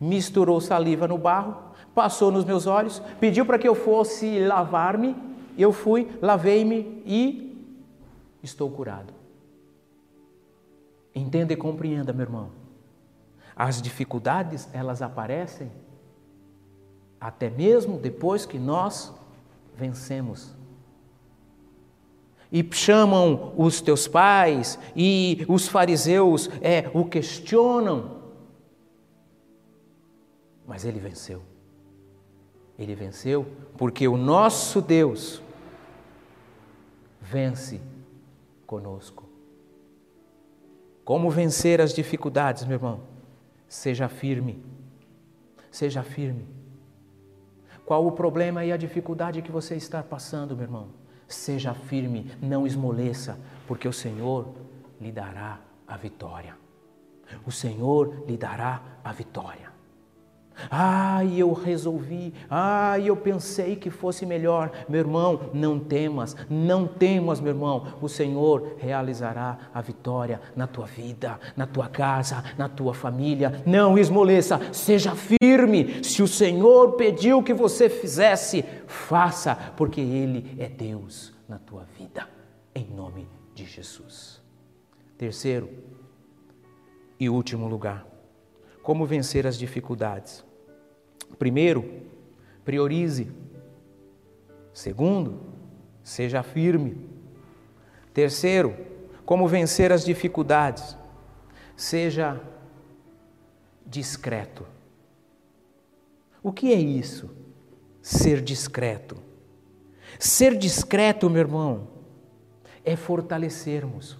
misturou 0.00 0.60
saliva 0.60 1.08
no 1.08 1.16
barro, 1.16 1.56
passou 1.94 2.30
nos 2.30 2.44
meus 2.44 2.66
olhos, 2.66 3.00
pediu 3.18 3.46
para 3.46 3.58
que 3.58 3.68
eu 3.68 3.74
fosse 3.74 4.40
lavar-me. 4.40 5.16
Eu 5.56 5.72
fui, 5.72 6.08
lavei-me 6.20 7.02
e 7.06 7.64
estou 8.42 8.68
curado. 8.68 9.14
Entenda 11.14 11.52
e 11.52 11.56
compreenda, 11.56 12.12
meu 12.12 12.24
irmão. 12.24 12.50
As 13.54 13.80
dificuldades, 13.80 14.68
elas 14.72 15.00
aparecem 15.00 15.70
até 17.24 17.48
mesmo 17.48 17.98
depois 17.98 18.44
que 18.44 18.58
nós 18.58 19.10
vencemos. 19.74 20.54
E 22.52 22.62
chamam 22.70 23.54
os 23.56 23.80
teus 23.80 24.06
pais 24.06 24.78
e 24.94 25.42
os 25.48 25.66
fariseus 25.66 26.50
é, 26.60 26.90
o 26.92 27.06
questionam. 27.06 28.24
Mas 30.66 30.84
ele 30.84 31.00
venceu. 31.00 31.42
Ele 32.78 32.94
venceu 32.94 33.46
porque 33.78 34.06
o 34.06 34.18
nosso 34.18 34.82
Deus 34.82 35.40
vence 37.22 37.80
conosco. 38.66 39.24
Como 41.06 41.30
vencer 41.30 41.80
as 41.80 41.94
dificuldades, 41.94 42.64
meu 42.64 42.74
irmão? 42.74 43.00
Seja 43.66 44.10
firme. 44.10 44.62
Seja 45.70 46.02
firme. 46.02 46.63
Qual 47.84 48.06
o 48.06 48.12
problema 48.12 48.64
e 48.64 48.72
a 48.72 48.76
dificuldade 48.76 49.42
que 49.42 49.52
você 49.52 49.76
está 49.76 50.02
passando, 50.02 50.56
meu 50.56 50.64
irmão? 50.64 50.88
Seja 51.28 51.74
firme, 51.74 52.30
não 52.40 52.66
esmoreça, 52.66 53.38
porque 53.66 53.86
o 53.86 53.92
Senhor 53.92 54.54
lhe 55.00 55.12
dará 55.12 55.60
a 55.86 55.96
vitória. 55.96 56.56
O 57.46 57.52
Senhor 57.52 58.24
lhe 58.26 58.36
dará 58.36 58.80
a 59.02 59.12
vitória. 59.12 59.73
Ai, 60.70 61.34
eu 61.36 61.52
resolvi, 61.52 62.32
ai, 62.48 63.08
eu 63.08 63.16
pensei 63.16 63.76
que 63.76 63.90
fosse 63.90 64.24
melhor. 64.24 64.70
Meu 64.88 65.00
irmão, 65.00 65.50
não 65.52 65.78
temas, 65.78 66.36
não 66.48 66.86
temas, 66.86 67.40
meu 67.40 67.52
irmão. 67.52 67.94
O 68.00 68.08
Senhor 68.08 68.76
realizará 68.78 69.58
a 69.74 69.80
vitória 69.80 70.40
na 70.54 70.66
tua 70.66 70.86
vida, 70.86 71.38
na 71.56 71.66
tua 71.66 71.88
casa, 71.88 72.44
na 72.56 72.68
tua 72.68 72.94
família. 72.94 73.62
Não 73.66 73.98
esmoreça, 73.98 74.60
seja 74.72 75.14
firme. 75.14 76.02
Se 76.04 76.22
o 76.22 76.28
Senhor 76.28 76.92
pediu 76.92 77.42
que 77.42 77.52
você 77.52 77.88
fizesse, 77.88 78.64
faça, 78.86 79.54
porque 79.76 80.00
Ele 80.00 80.56
é 80.58 80.68
Deus 80.68 81.32
na 81.48 81.58
tua 81.58 81.84
vida, 81.98 82.28
em 82.74 82.86
nome 82.86 83.28
de 83.54 83.64
Jesus. 83.64 84.42
Terceiro 85.18 85.68
e 87.18 87.28
último 87.28 87.68
lugar 87.68 88.13
como 88.84 89.06
vencer 89.06 89.46
as 89.46 89.56
dificuldades? 89.56 90.44
Primeiro, 91.38 92.02
priorize. 92.64 93.32
Segundo, 94.74 95.40
seja 96.02 96.42
firme. 96.42 97.08
Terceiro, 98.12 98.76
como 99.24 99.48
vencer 99.48 99.90
as 99.90 100.04
dificuldades? 100.04 100.96
Seja 101.74 102.38
discreto. 103.86 104.66
O 106.42 106.52
que 106.52 106.70
é 106.70 106.78
isso? 106.78 107.30
Ser 108.02 108.42
discreto. 108.42 109.16
Ser 110.18 110.58
discreto, 110.58 111.30
meu 111.30 111.40
irmão, 111.40 111.88
é 112.84 112.96
fortalecermos 112.96 114.18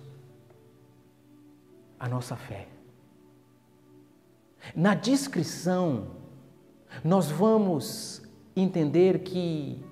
a 2.01 2.09
nossa 2.09 2.35
fé. 2.35 2.74
Na 4.75 4.95
descrição, 4.95 6.07
nós 7.03 7.31
vamos 7.31 8.23
entender 8.55 9.21
que 9.21 9.83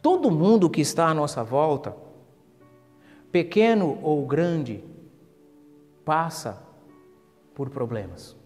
todo 0.00 0.30
mundo 0.30 0.70
que 0.70 0.80
está 0.80 1.08
à 1.08 1.14
nossa 1.14 1.44
volta, 1.44 1.94
pequeno 3.30 3.98
ou 4.02 4.26
grande, 4.26 4.82
passa 6.04 6.62
por 7.54 7.70
problemas. 7.70 8.36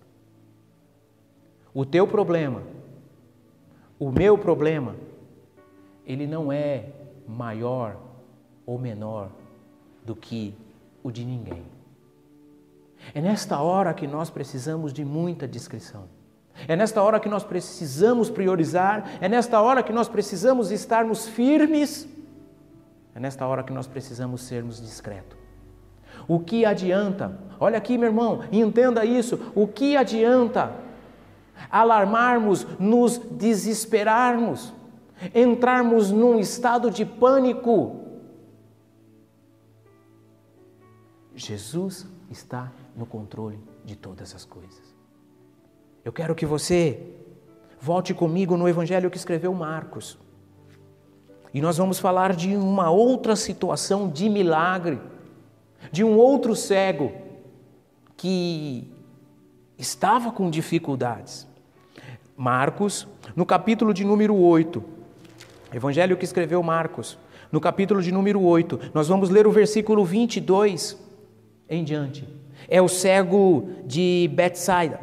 O 1.72 1.84
teu 1.84 2.06
problema, 2.06 2.62
o 3.98 4.10
meu 4.10 4.36
problema, 4.36 4.96
ele 6.04 6.26
não 6.26 6.50
é 6.52 6.92
maior 7.26 7.96
ou 8.64 8.78
menor 8.78 9.30
do 10.04 10.14
que 10.14 10.54
o 11.02 11.10
de 11.10 11.24
ninguém. 11.24 11.75
É 13.14 13.20
nesta 13.20 13.60
hora 13.60 13.92
que 13.94 14.06
nós 14.06 14.30
precisamos 14.30 14.92
de 14.92 15.04
muita 15.04 15.46
discrição. 15.46 16.04
É 16.66 16.74
nesta 16.74 17.02
hora 17.02 17.20
que 17.20 17.28
nós 17.28 17.44
precisamos 17.44 18.30
priorizar, 18.30 19.18
é 19.20 19.28
nesta 19.28 19.60
hora 19.60 19.82
que 19.82 19.92
nós 19.92 20.08
precisamos 20.08 20.70
estarmos 20.70 21.28
firmes, 21.28 22.08
é 23.14 23.20
nesta 23.20 23.46
hora 23.46 23.62
que 23.62 23.72
nós 23.72 23.86
precisamos 23.86 24.42
sermos 24.42 24.80
discretos. 24.80 25.36
O 26.26 26.40
que 26.40 26.64
adianta? 26.64 27.38
Olha 27.60 27.76
aqui, 27.76 27.98
meu 27.98 28.08
irmão, 28.08 28.42
entenda 28.50 29.04
isso. 29.04 29.52
O 29.54 29.66
que 29.66 29.96
adianta 29.96 30.72
alarmarmos, 31.70 32.66
nos 32.78 33.18
desesperarmos, 33.18 34.72
entrarmos 35.34 36.10
num 36.10 36.38
estado 36.38 36.90
de 36.90 37.04
pânico 37.04 38.06
Jesus 41.36 42.06
está 42.30 42.72
no 42.96 43.04
controle 43.04 43.58
de 43.84 43.94
todas 43.94 44.34
as 44.34 44.44
coisas. 44.44 44.94
Eu 46.04 46.12
quero 46.12 46.34
que 46.34 46.46
você 46.46 47.14
volte 47.80 48.14
comigo 48.14 48.56
no 48.56 48.68
evangelho 48.68 49.10
que 49.10 49.16
escreveu 49.16 49.52
Marcos. 49.52 50.18
E 51.52 51.60
nós 51.60 51.76
vamos 51.76 51.98
falar 51.98 52.34
de 52.34 52.56
uma 52.56 52.90
outra 52.90 53.36
situação 53.36 54.08
de 54.08 54.28
milagre, 54.28 54.98
de 55.92 56.02
um 56.02 56.16
outro 56.16 56.54
cego 56.56 57.12
que 58.16 58.90
estava 59.78 60.32
com 60.32 60.50
dificuldades. 60.50 61.46
Marcos, 62.36 63.06
no 63.34 63.46
capítulo 63.46 63.94
de 63.94 64.04
número 64.04 64.34
8, 64.34 64.82
evangelho 65.72 66.16
que 66.16 66.24
escreveu 66.24 66.62
Marcos, 66.62 67.18
no 67.50 67.60
capítulo 67.60 68.02
de 68.02 68.12
número 68.12 68.42
8, 68.42 68.90
nós 68.92 69.08
vamos 69.08 69.30
ler 69.30 69.46
o 69.46 69.50
versículo 69.50 70.04
22 70.04 70.98
em 71.68 71.84
diante. 71.84 72.28
É 72.68 72.80
o 72.80 72.88
cego 72.88 73.68
de 73.84 74.30
Betsaida. 74.34 75.00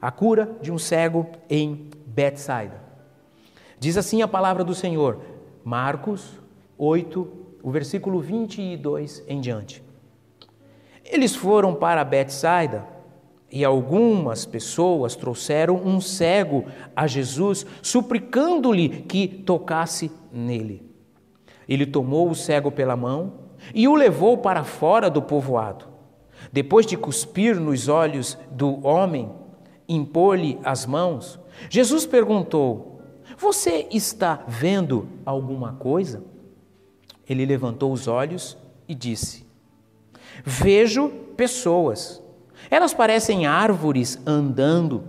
A 0.00 0.10
cura 0.10 0.56
de 0.60 0.72
um 0.72 0.78
cego 0.78 1.26
em 1.48 1.90
Betsaida. 2.06 2.82
Diz 3.78 3.96
assim 3.96 4.22
a 4.22 4.28
palavra 4.28 4.64
do 4.64 4.74
Senhor, 4.74 5.20
Marcos 5.64 6.40
8, 6.78 7.28
o 7.62 7.70
versículo 7.70 8.20
22 8.20 9.24
em 9.28 9.40
diante. 9.40 9.82
Eles 11.04 11.34
foram 11.34 11.74
para 11.74 12.04
Betsaida 12.04 12.86
e 13.50 13.64
algumas 13.64 14.44
pessoas 14.44 15.14
trouxeram 15.14 15.76
um 15.76 16.00
cego 16.00 16.64
a 16.96 17.06
Jesus, 17.06 17.64
suplicando-lhe 17.82 18.88
que 18.88 19.28
tocasse 19.28 20.10
nele. 20.32 20.90
Ele 21.68 21.86
tomou 21.86 22.28
o 22.28 22.34
cego 22.34 22.72
pela 22.72 22.96
mão 22.96 23.34
e 23.74 23.86
o 23.86 23.94
levou 23.94 24.38
para 24.38 24.64
fora 24.64 25.08
do 25.08 25.22
povoado. 25.22 25.93
Depois 26.54 26.86
de 26.86 26.96
cuspir 26.96 27.58
nos 27.58 27.88
olhos 27.88 28.38
do 28.52 28.86
homem, 28.86 29.28
impor-lhe 29.88 30.56
as 30.62 30.86
mãos, 30.86 31.36
Jesus 31.68 32.06
perguntou: 32.06 33.00
Você 33.36 33.88
está 33.90 34.44
vendo 34.46 35.08
alguma 35.26 35.72
coisa? 35.72 36.22
Ele 37.28 37.44
levantou 37.44 37.92
os 37.92 38.06
olhos 38.06 38.56
e 38.86 38.94
disse: 38.94 39.44
Vejo 40.44 41.08
pessoas. 41.36 42.22
Elas 42.70 42.94
parecem 42.94 43.46
árvores 43.46 44.16
andando. 44.24 45.02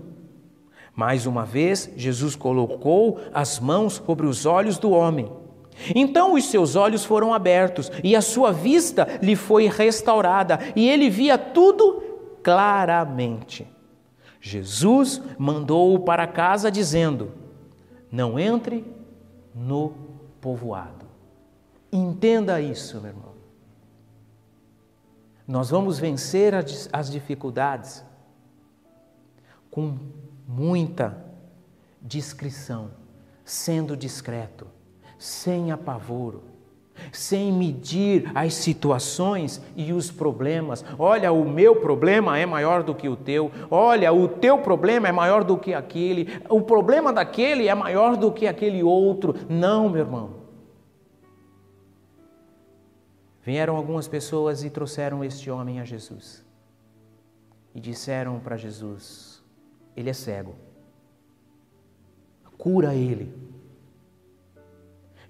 Mais 0.96 1.28
uma 1.28 1.46
vez, 1.46 1.92
Jesus 1.96 2.36
colocou 2.36 3.20
as 3.32 3.60
mãos 3.60 4.02
sobre 4.04 4.26
os 4.26 4.48
olhos 4.48 4.80
do 4.80 4.90
homem. 4.90 5.32
Então 5.94 6.34
os 6.34 6.46
seus 6.46 6.76
olhos 6.76 7.04
foram 7.04 7.34
abertos 7.34 7.92
e 8.04 8.16
a 8.16 8.22
sua 8.22 8.52
vista 8.52 9.20
lhe 9.22 9.36
foi 9.36 9.68
restaurada 9.68 10.60
e 10.76 10.88
ele 10.88 11.10
via 11.10 11.38
tudo 11.38 12.02
claramente. 12.42 13.68
Jesus 14.40 15.22
mandou-o 15.38 16.00
para 16.00 16.28
casa 16.28 16.72
dizendo: 16.72 17.32
Não 18.12 18.40
entre 18.40 18.86
no 19.54 19.94
povoado. 20.40 21.06
Entenda 21.92 22.62
isso, 22.62 23.00
meu 23.02 23.12
irmão. 23.12 23.36
Nós 25.48 25.70
vamos 25.70 26.00
vencer 26.00 26.54
as 26.92 27.12
dificuldades 27.12 28.04
com 29.70 29.98
muita 30.48 31.24
discrição, 32.02 32.92
sendo 33.44 33.96
discreto 33.96 34.75
sem 35.26 35.72
apavoro, 35.72 36.44
sem 37.12 37.52
medir 37.52 38.32
as 38.36 38.54
situações 38.54 39.60
e 39.76 39.92
os 39.92 40.12
problemas. 40.12 40.86
Olha, 41.00 41.32
o 41.32 41.50
meu 41.50 41.78
problema 41.78 42.38
é 42.38 42.46
maior 42.46 42.84
do 42.84 42.94
que 42.94 43.10
o 43.10 43.16
teu. 43.16 43.52
Olha, 43.72 44.14
o 44.14 44.28
teu 44.28 44.60
problema 44.60 45.08
é 45.08 45.12
maior 45.12 45.44
do 45.44 45.58
que 45.58 45.74
aquele. 45.74 46.40
O 46.48 46.62
problema 46.62 47.12
daquele 47.12 47.68
é 47.68 47.74
maior 47.74 48.16
do 48.16 48.32
que 48.32 48.46
aquele 48.46 48.84
outro. 48.84 49.36
Não, 49.50 49.90
meu 49.90 50.02
irmão. 50.02 50.46
Vieram 53.42 53.76
algumas 53.76 54.08
pessoas 54.08 54.64
e 54.64 54.70
trouxeram 54.70 55.24
este 55.24 55.50
homem 55.50 55.80
a 55.80 55.84
Jesus. 55.84 56.46
E 57.74 57.80
disseram 57.80 58.40
para 58.40 58.58
Jesus: 58.58 59.44
Ele 59.98 60.12
é 60.12 60.14
cego. 60.14 60.56
Cura 62.58 62.94
ele. 62.96 63.45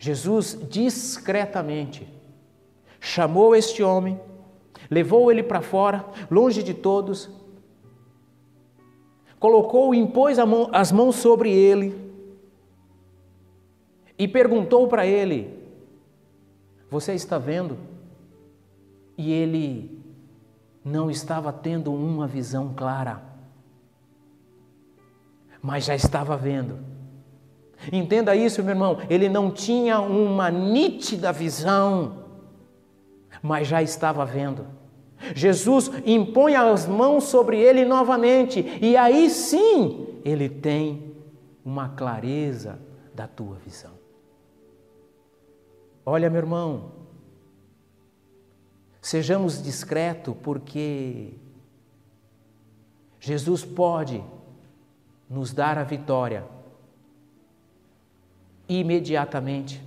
Jesus 0.05 0.55
discretamente 0.69 2.07
chamou 2.99 3.55
este 3.55 3.81
homem, 3.81 4.19
levou 4.87 5.31
ele 5.31 5.41
para 5.41 5.63
fora, 5.63 6.05
longe 6.29 6.61
de 6.61 6.75
todos, 6.75 7.27
colocou, 9.39 9.95
impôs 9.95 10.37
mão, 10.37 10.69
as 10.71 10.91
mãos 10.91 11.15
sobre 11.15 11.51
ele 11.51 11.99
e 14.15 14.27
perguntou 14.27 14.87
para 14.87 15.07
ele: 15.07 15.59
Você 16.87 17.15
está 17.15 17.39
vendo? 17.39 17.75
E 19.17 19.31
ele 19.31 20.03
não 20.83 21.09
estava 21.09 21.51
tendo 21.51 21.91
uma 21.91 22.27
visão 22.27 22.75
clara, 22.75 23.23
mas 25.63 25.83
já 25.83 25.95
estava 25.95 26.37
vendo. 26.37 26.94
Entenda 27.91 28.35
isso, 28.35 28.63
meu 28.63 28.73
irmão. 28.73 28.97
Ele 29.09 29.29
não 29.29 29.51
tinha 29.51 29.99
uma 29.99 30.49
nítida 30.49 31.31
visão, 31.31 32.23
mas 33.41 33.67
já 33.67 33.81
estava 33.81 34.25
vendo. 34.25 34.65
Jesus 35.33 35.91
impõe 36.05 36.55
as 36.55 36.85
mãos 36.85 37.25
sobre 37.25 37.59
ele 37.59 37.85
novamente, 37.85 38.59
e 38.81 38.97
aí 38.97 39.29
sim 39.29 40.07
ele 40.23 40.49
tem 40.49 41.15
uma 41.63 41.89
clareza 41.89 42.79
da 43.13 43.27
tua 43.27 43.55
visão. 43.55 43.91
Olha, 46.05 46.29
meu 46.29 46.39
irmão, 46.39 46.91
sejamos 49.01 49.61
discretos, 49.63 50.35
porque 50.43 51.33
Jesus 53.19 53.63
pode 53.65 54.23
nos 55.27 55.51
dar 55.51 55.77
a 55.79 55.83
vitória 55.83 56.54
imediatamente. 58.67 59.83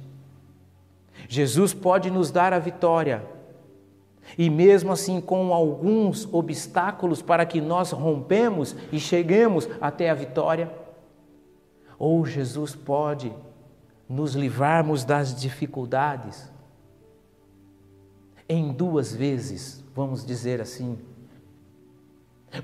Jesus 1.29 1.75
pode 1.75 2.11
nos 2.11 2.31
dar 2.31 2.53
a 2.53 2.59
vitória, 2.59 3.25
e 4.37 4.51
mesmo 4.51 4.93
assim 4.93 5.21
com 5.21 5.53
alguns 5.53 6.29
obstáculos 6.33 7.23
para 7.23 7.47
que 7.47 7.61
nós 7.61 7.91
rompemos 7.93 8.77
e 8.93 9.01
cheguemos 9.01 9.69
até 9.81 10.11
a 10.11 10.15
vitória, 10.15 10.73
ou 11.99 12.25
Jesus 12.25 12.75
pode 12.75 13.33
nos 14.09 14.35
livrarmos 14.35 15.05
das 15.05 15.39
dificuldades 15.39 16.51
em 18.49 18.73
duas 18.73 19.15
vezes, 19.15 19.85
vamos 19.95 20.25
dizer 20.25 20.61
assim, 20.61 20.99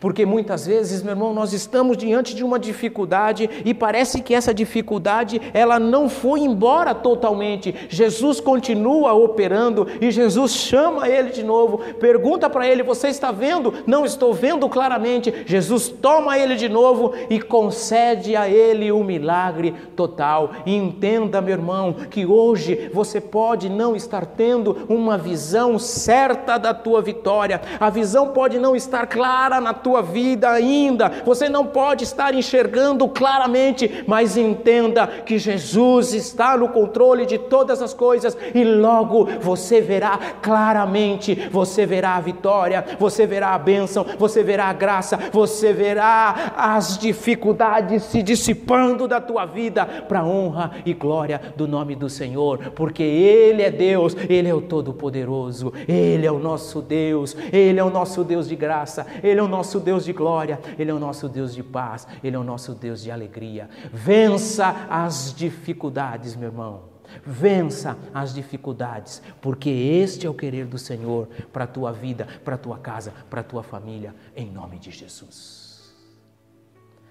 porque 0.01 0.25
muitas 0.25 0.67
vezes, 0.67 1.03
meu 1.03 1.13
irmão, 1.13 1.35
nós 1.35 1.53
estamos 1.53 1.97
diante 1.97 2.35
de 2.35 2.43
uma 2.43 2.59
dificuldade 2.59 3.49
e 3.65 3.75
parece 3.75 4.23
que 4.23 4.35
essa 4.35 4.53
dificuldade 4.53 5.41
ela 5.53 5.79
não 5.79 6.09
foi 6.09 6.41
embora 6.41 6.95
totalmente. 6.95 7.75
Jesus 7.89 8.41
continua 8.41 9.13
operando 9.13 9.87
e 10.01 10.11
Jesus 10.11 10.53
chama 10.53 11.09
ele 11.09 11.31
de 11.31 11.45
novo, 11.45 11.79
pergunta 12.01 12.49
para 12.49 12.67
ele: 12.67 12.83
"Você 12.83 13.09
está 13.09 13.31
vendo? 13.31 13.75
Não 13.87 14.07
estou 14.07 14.33
vendo 14.33 14.69
claramente". 14.69 15.45
Jesus 15.47 15.89
toma 15.89 16.39
ele 16.39 16.57
de 16.57 16.69
novo 16.69 17.13
e 17.29 17.39
concede 17.41 18.35
a 18.35 18.49
ele 18.49 18.91
o 18.91 18.99
um 18.99 19.05
milagre 19.05 19.75
total. 19.95 20.51
E 20.65 20.75
entenda, 20.75 21.43
meu 21.43 21.53
irmão, 21.53 21.95
que 22.11 22.25
hoje 22.25 22.91
você 22.93 23.21
pode 23.21 23.69
não 23.69 23.95
estar 23.95 24.25
tendo 24.25 24.87
uma 24.89 25.19
visão 25.19 25.79
certa 25.79 26.57
da 26.57 26.73
tua 26.73 27.03
vitória. 27.03 27.61
A 27.79 27.91
visão 27.91 28.29
pode 28.29 28.59
não 28.59 28.75
estar 28.75 29.07
clara 29.07 29.61
na 29.61 29.74
tua 29.75 30.03
vida 30.03 30.51
ainda. 30.51 31.11
Você 31.25 31.49
não 31.49 31.67
pode 31.67 32.05
estar 32.05 32.35
enxergando 32.35 33.09
claramente, 33.09 34.05
mas 34.07 34.37
entenda 34.37 35.07
que 35.07 35.39
Jesus 35.39 36.15
está 36.15 36.57
no 36.57 36.69
controle 36.69 37.27
de 37.27 37.39
todas 37.39 37.83
as 37.83 37.93
coisas 37.93 38.37
e 38.55 38.65
logo 38.65 39.27
você 39.41 39.81
verá 39.81 40.19
claramente, 40.41 41.49
você 41.51 41.87
verá 41.87 42.17
a 42.17 42.21
vitória, 42.21 42.85
você 42.99 43.27
verá 43.27 43.55
a 43.55 43.59
bênção, 43.59 44.05
você 44.19 44.43
verá 44.43 44.67
a 44.67 44.73
graça, 44.73 45.19
você 45.33 45.73
verá 45.73 46.53
as 46.57 46.99
dificuldades 46.99 48.05
se 48.05 48.23
dissipando 48.23 49.09
da 49.09 49.21
tua 49.21 49.45
vida 49.47 49.85
para 49.85 50.25
honra 50.25 50.73
e 50.85 50.93
glória 50.93 51.41
do 51.57 51.67
nome 51.67 51.95
do 51.95 52.09
Senhor, 52.09 52.71
porque 52.75 53.03
ele 53.03 53.63
é 53.63 53.71
Deus, 53.71 54.17
ele 54.29 54.49
é 54.49 54.55
o 54.55 54.61
todo-poderoso, 54.61 55.73
ele 55.89 56.27
é 56.27 56.33
o 56.33 56.39
nosso 56.39 56.81
Deus, 56.81 57.37
ele 57.53 57.81
é 57.81 57.85
o 57.85 57.91
nosso 57.91 58.23
Deus 58.25 58.49
de 58.49 58.57
graça, 58.57 59.07
ele 59.23 59.41
é 59.41 59.43
o 59.43 59.49
nosso 59.49 59.64
Deus 59.81 60.05
de 60.05 60.13
glória, 60.13 60.61
Ele 60.79 60.91
é 60.91 60.95
o 60.95 60.99
nosso 60.99 61.29
Deus 61.29 61.55
de 61.55 61.63
paz, 61.63 62.07
Ele 62.23 62.37
é 62.37 62.39
o 62.39 62.45
nosso 62.45 62.75
Deus 62.75 63.03
de 63.03 63.11
alegria. 63.11 63.69
Vença 63.93 64.87
as 64.89 65.35
dificuldades, 65.35 66.37
meu 66.37 66.49
irmão. 66.49 66.95
Vença 67.25 67.97
as 68.13 68.35
dificuldades, 68.35 69.23
porque 69.41 69.71
este 69.71 70.27
é 70.27 70.31
o 70.31 70.35
querer 70.35 70.67
do 70.67 70.79
Senhor 70.79 71.29
para 71.53 71.65
a 71.65 71.67
tua 71.67 71.93
vida, 71.93 72.27
para 72.45 72.55
a 72.55 72.59
tua 72.59 72.79
casa, 72.79 73.13
para 73.29 73.41
a 73.41 73.45
tua 73.45 73.63
família, 73.63 74.15
em 74.35 74.51
nome 74.51 74.79
de 74.79 74.91
Jesus. 74.91 75.95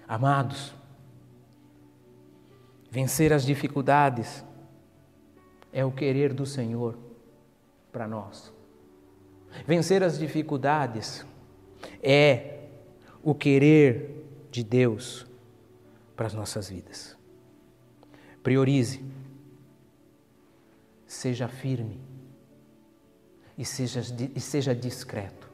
Amados, 0.06 0.74
vencer 2.90 3.32
as 3.32 3.44
dificuldades 3.44 4.44
é 5.72 5.84
o 5.84 5.90
querer 5.90 6.32
do 6.32 6.46
Senhor 6.46 6.96
para 7.90 8.06
nós. 8.06 8.52
Vencer 9.66 10.02
as 10.02 10.18
dificuldades 10.18 11.24
é 12.02 12.60
o 13.22 13.34
querer 13.34 14.24
de 14.50 14.62
Deus 14.62 15.26
para 16.14 16.26
as 16.26 16.34
nossas 16.34 16.68
vidas. 16.68 17.16
Priorize, 18.42 19.02
seja 21.06 21.48
firme 21.48 22.00
e 23.56 23.64
seja, 23.64 24.02
e 24.34 24.40
seja 24.40 24.74
discreto. 24.74 25.50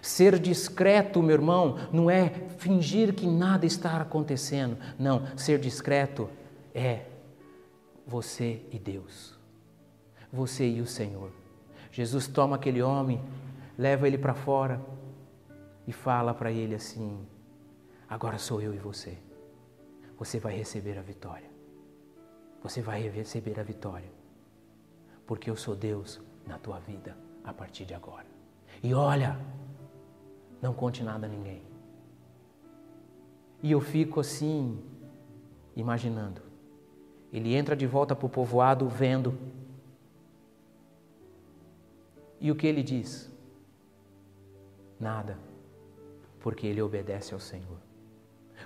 Ser 0.00 0.38
discreto, 0.38 1.22
meu 1.22 1.34
irmão, 1.34 1.76
não 1.92 2.08
é 2.08 2.28
fingir 2.58 3.12
que 3.12 3.26
nada 3.26 3.66
está 3.66 4.00
acontecendo. 4.00 4.78
Não, 4.98 5.26
ser 5.36 5.58
discreto 5.58 6.30
é 6.72 7.02
você 8.06 8.62
e 8.70 8.78
Deus, 8.78 9.34
você 10.32 10.68
e 10.68 10.80
o 10.80 10.86
Senhor. 10.86 11.32
Jesus 11.90 12.28
toma 12.28 12.56
aquele 12.56 12.80
homem, 12.80 13.20
leva 13.76 14.06
ele 14.06 14.16
para 14.16 14.34
fora 14.34 14.80
e 15.88 15.92
fala 15.92 16.34
para 16.34 16.52
ele 16.52 16.74
assim: 16.74 17.26
Agora 18.06 18.38
sou 18.38 18.60
eu 18.60 18.74
e 18.74 18.78
você. 18.78 19.16
Você 20.18 20.38
vai 20.38 20.54
receber 20.54 20.98
a 20.98 21.02
vitória. 21.02 21.50
Você 22.62 22.82
vai 22.82 23.08
receber 23.08 23.58
a 23.58 23.62
vitória. 23.62 24.10
Porque 25.26 25.48
eu 25.48 25.56
sou 25.56 25.74
Deus 25.74 26.20
na 26.46 26.58
tua 26.58 26.78
vida 26.78 27.16
a 27.42 27.54
partir 27.54 27.86
de 27.86 27.94
agora. 27.94 28.26
E 28.82 28.92
olha, 28.92 29.40
não 30.60 30.74
conte 30.74 31.02
nada 31.02 31.26
a 31.26 31.30
ninguém. 31.30 31.62
E 33.62 33.72
eu 33.72 33.80
fico 33.80 34.20
assim, 34.20 34.84
imaginando. 35.74 36.42
Ele 37.32 37.54
entra 37.54 37.74
de 37.74 37.86
volta 37.86 38.14
para 38.14 38.26
o 38.26 38.30
povoado 38.30 38.86
vendo 38.88 39.38
e 42.40 42.50
o 42.50 42.56
que 42.56 42.66
ele 42.66 42.82
diz? 42.82 43.30
Nada, 45.00 45.38
porque 46.40 46.66
ele 46.66 46.82
obedece 46.82 47.34
ao 47.34 47.40
Senhor. 47.40 47.78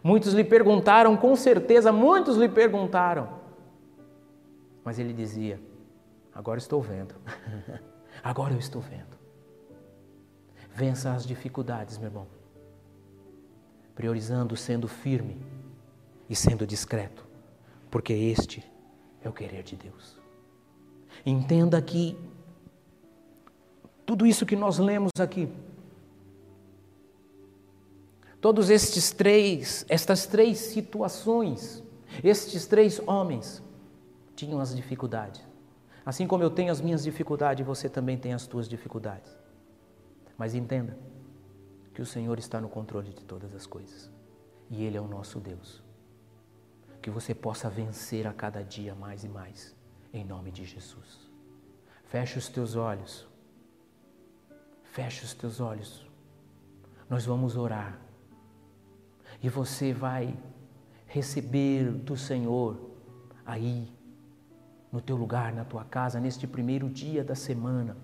Muitos 0.02 0.32
lhe 0.32 0.44
perguntaram, 0.44 1.16
com 1.16 1.36
certeza, 1.36 1.92
muitos 1.92 2.36
lhe 2.36 2.48
perguntaram. 2.48 3.40
Mas 4.84 4.98
ele 4.98 5.12
dizia: 5.12 5.60
Agora 6.34 6.58
estou 6.58 6.80
vendo. 6.80 7.14
Agora 8.22 8.54
eu 8.54 8.58
estou 8.58 8.80
vendo. 8.80 9.18
Vença 10.74 11.12
as 11.12 11.26
dificuldades, 11.26 11.98
meu 11.98 12.08
irmão. 12.08 12.26
Priorizando 13.94 14.56
sendo 14.56 14.88
firme 14.88 15.36
e 16.28 16.34
sendo 16.34 16.66
discreto, 16.66 17.26
porque 17.90 18.12
este 18.12 18.64
é 19.22 19.28
o 19.28 19.32
querer 19.32 19.62
de 19.62 19.76
Deus. 19.76 20.18
Entenda 21.26 21.80
que 21.82 22.16
tudo 24.06 24.26
isso 24.26 24.46
que 24.46 24.56
nós 24.56 24.78
lemos 24.78 25.10
aqui, 25.20 25.52
todos 28.42 28.70
estes 28.70 29.12
três, 29.12 29.86
estas 29.88 30.26
três 30.26 30.58
situações, 30.58 31.80
estes 32.24 32.66
três 32.66 33.00
homens 33.06 33.62
tinham 34.34 34.58
as 34.58 34.74
dificuldades. 34.74 35.40
Assim 36.04 36.26
como 36.26 36.42
eu 36.42 36.50
tenho 36.50 36.72
as 36.72 36.80
minhas 36.80 37.04
dificuldades, 37.04 37.64
você 37.64 37.88
também 37.88 38.18
tem 38.18 38.34
as 38.34 38.44
tuas 38.44 38.68
dificuldades. 38.68 39.32
Mas 40.36 40.56
entenda 40.56 40.98
que 41.94 42.02
o 42.02 42.06
Senhor 42.06 42.36
está 42.36 42.60
no 42.60 42.68
controle 42.68 43.10
de 43.10 43.24
todas 43.24 43.54
as 43.54 43.64
coisas 43.64 44.10
e 44.68 44.82
Ele 44.82 44.96
é 44.96 45.00
o 45.00 45.06
nosso 45.06 45.38
Deus. 45.38 45.80
Que 47.00 47.10
você 47.10 47.32
possa 47.32 47.70
vencer 47.70 48.26
a 48.26 48.32
cada 48.32 48.64
dia 48.64 48.92
mais 48.92 49.22
e 49.22 49.28
mais, 49.28 49.72
em 50.12 50.24
nome 50.24 50.50
de 50.50 50.64
Jesus. 50.64 51.30
Feche 52.06 52.38
os 52.38 52.48
teus 52.48 52.74
olhos. 52.74 53.24
Feche 54.82 55.24
os 55.24 55.32
teus 55.32 55.60
olhos. 55.60 56.04
Nós 57.08 57.24
vamos 57.24 57.56
orar. 57.56 58.00
E 59.42 59.48
você 59.48 59.92
vai 59.92 60.36
receber 61.06 61.90
do 61.90 62.16
Senhor 62.16 62.90
aí, 63.44 63.90
no 64.90 65.00
teu 65.00 65.16
lugar, 65.16 65.52
na 65.52 65.64
tua 65.64 65.84
casa, 65.84 66.20
neste 66.20 66.46
primeiro 66.46 66.88
dia 66.88 67.24
da 67.24 67.34
semana, 67.34 67.96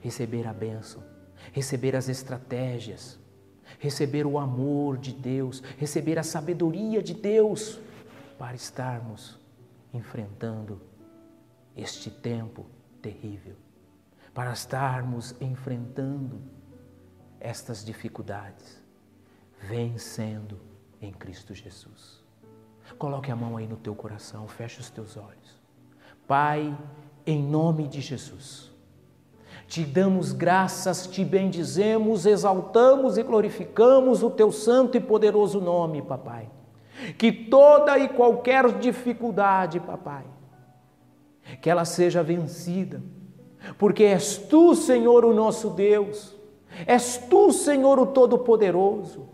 receber 0.00 0.46
a 0.46 0.52
bênção, 0.52 1.02
receber 1.52 1.96
as 1.96 2.08
estratégias, 2.08 3.18
receber 3.78 4.26
o 4.26 4.38
amor 4.38 4.98
de 4.98 5.12
Deus, 5.12 5.60
receber 5.78 6.18
a 6.18 6.22
sabedoria 6.22 7.02
de 7.02 7.14
Deus 7.14 7.80
para 8.38 8.54
estarmos 8.54 9.38
enfrentando 9.92 10.80
este 11.76 12.10
tempo 12.10 12.66
terrível 13.00 13.56
para 14.38 14.52
estarmos 14.52 15.34
enfrentando 15.40 16.40
estas 17.40 17.84
dificuldades, 17.84 18.80
vencendo 19.60 20.58
em 21.00 21.12
Cristo 21.12 21.54
Jesus. 21.54 22.22
Coloque 22.98 23.30
a 23.30 23.36
mão 23.36 23.56
aí 23.56 23.66
no 23.66 23.76
teu 23.76 23.94
coração, 23.94 24.48
feche 24.48 24.80
os 24.80 24.90
teus 24.90 25.16
olhos. 25.16 25.60
Pai, 26.26 26.76
em 27.26 27.42
nome 27.42 27.86
de 27.86 28.00
Jesus, 28.00 28.70
te 29.66 29.84
damos 29.84 30.32
graças, 30.32 31.06
te 31.06 31.24
bendizemos, 31.24 32.26
exaltamos 32.26 33.18
e 33.18 33.22
glorificamos 33.22 34.22
o 34.22 34.30
teu 34.30 34.50
santo 34.50 34.96
e 34.96 35.00
poderoso 35.00 35.60
nome, 35.60 36.02
papai. 36.02 36.50
Que 37.16 37.30
toda 37.30 37.98
e 37.98 38.08
qualquer 38.08 38.78
dificuldade, 38.78 39.78
papai, 39.78 40.24
que 41.60 41.70
ela 41.70 41.84
seja 41.84 42.22
vencida 42.22 43.00
porque 43.76 44.04
és 44.04 44.36
tu, 44.36 44.74
Senhor, 44.74 45.24
o 45.24 45.34
nosso 45.34 45.70
Deus, 45.70 46.34
és 46.86 47.18
tu, 47.28 47.52
Senhor, 47.52 47.98
o 47.98 48.06
Todo-Poderoso. 48.06 49.28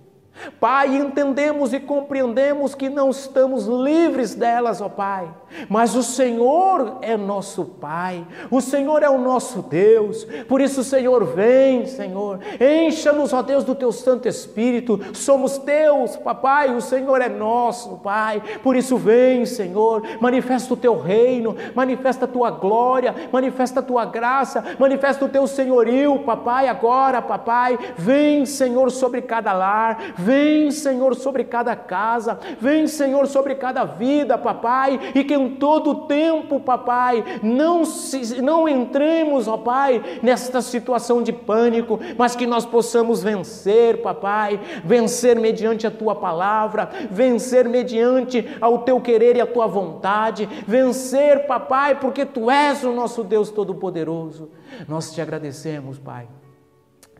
Pai, 0.61 0.97
entendemos 0.97 1.73
e 1.73 1.81
compreendemos 1.81 2.75
que 2.75 2.89
não 2.89 3.11
estamos 3.11 3.67
livres 3.67 4.35
delas, 4.35 4.81
ó 4.81 4.89
Pai, 4.89 5.29
mas 5.69 5.95
o 5.95 6.03
Senhor 6.03 6.99
é 7.01 7.17
nosso 7.17 7.65
Pai, 7.65 8.27
o 8.51 8.61
Senhor 8.61 9.03
é 9.03 9.09
o 9.09 9.19
nosso 9.19 9.63
Deus, 9.63 10.25
por 10.49 10.61
isso, 10.61 10.85
Senhor, 10.85 11.25
vem, 11.25 11.87
Senhor, 11.87 12.41
encha-nos, 12.61 13.33
ó 13.33 13.43
Deus, 13.43 13.65
do 13.65 13.75
Teu 13.75 13.93
Santo 13.93 14.29
Espírito, 14.29 15.01
somos 15.15 15.59
Teus, 15.59 16.17
Papai, 16.17 16.75
o 16.75 16.81
Senhor 16.81 17.21
é 17.21 17.29
nosso, 17.29 17.97
Pai, 17.99 18.43
por 18.63 18.77
isso, 18.77 18.97
vem, 18.97 19.47
Senhor, 19.47 20.03
manifesta 20.21 20.75
o 20.75 20.77
Teu 20.77 20.99
reino, 20.99 21.57
manifesta 21.75 22.25
a 22.25 22.29
Tua 22.29 22.51
glória, 22.51 23.15
manifesta 23.33 23.81
a 23.81 23.83
Tua 23.83 24.05
graça, 24.05 24.65
manifesta 24.79 25.25
o 25.25 25.29
Teu 25.29 25.47
senhorio, 25.47 26.19
Papai, 26.21 26.69
agora, 26.69 27.23
Papai, 27.23 27.79
vem, 27.97 28.45
Senhor, 28.45 28.91
sobre 28.91 29.23
cada 29.23 29.53
lar, 29.53 30.15
Vem, 30.25 30.71
Senhor, 30.71 31.15
sobre 31.15 31.45
cada 31.45 31.77
casa, 31.77 32.39
vem, 32.59 32.87
Senhor, 32.87 33.27
sobre 33.27 33.55
cada 33.55 33.85
vida, 33.85 34.39
papai, 34.39 35.13
e 35.15 35.23
que 35.23 35.35
em 35.35 35.57
todo 35.57 36.07
tempo, 36.07 36.59
papai, 36.59 37.23
não, 37.43 37.85
se, 37.85 38.41
não 38.41 38.67
entremos, 38.67 39.47
ó 39.47 39.59
Pai, 39.59 40.03
nesta 40.23 40.63
situação 40.63 41.23
de 41.23 41.31
pânico, 41.31 42.01
mas 42.17 42.35
que 42.35 42.47
nós 42.47 42.65
possamos 42.65 43.23
vencer, 43.23 44.01
papai, 44.01 44.59
vencer 44.83 45.39
mediante 45.39 45.87
a 45.87 45.91
tua 45.91 46.15
palavra, 46.15 46.89
vencer 47.11 47.69
mediante 47.69 48.49
ao 48.63 48.79
teu 48.79 49.01
querer 49.03 49.37
e 49.37 49.43
a 49.43 49.47
tua 49.47 49.67
vontade, 49.67 50.49
vencer, 50.67 51.47
papai, 51.47 52.01
porque 52.01 52.25
tu 52.25 52.51
és 52.51 52.83
o 52.83 52.93
nosso 52.93 53.23
Deus 53.23 53.51
Todo-Poderoso. 53.51 54.51
Nós 54.89 55.13
te 55.13 55.21
agradecemos, 55.21 55.99
Pai. 55.99 56.27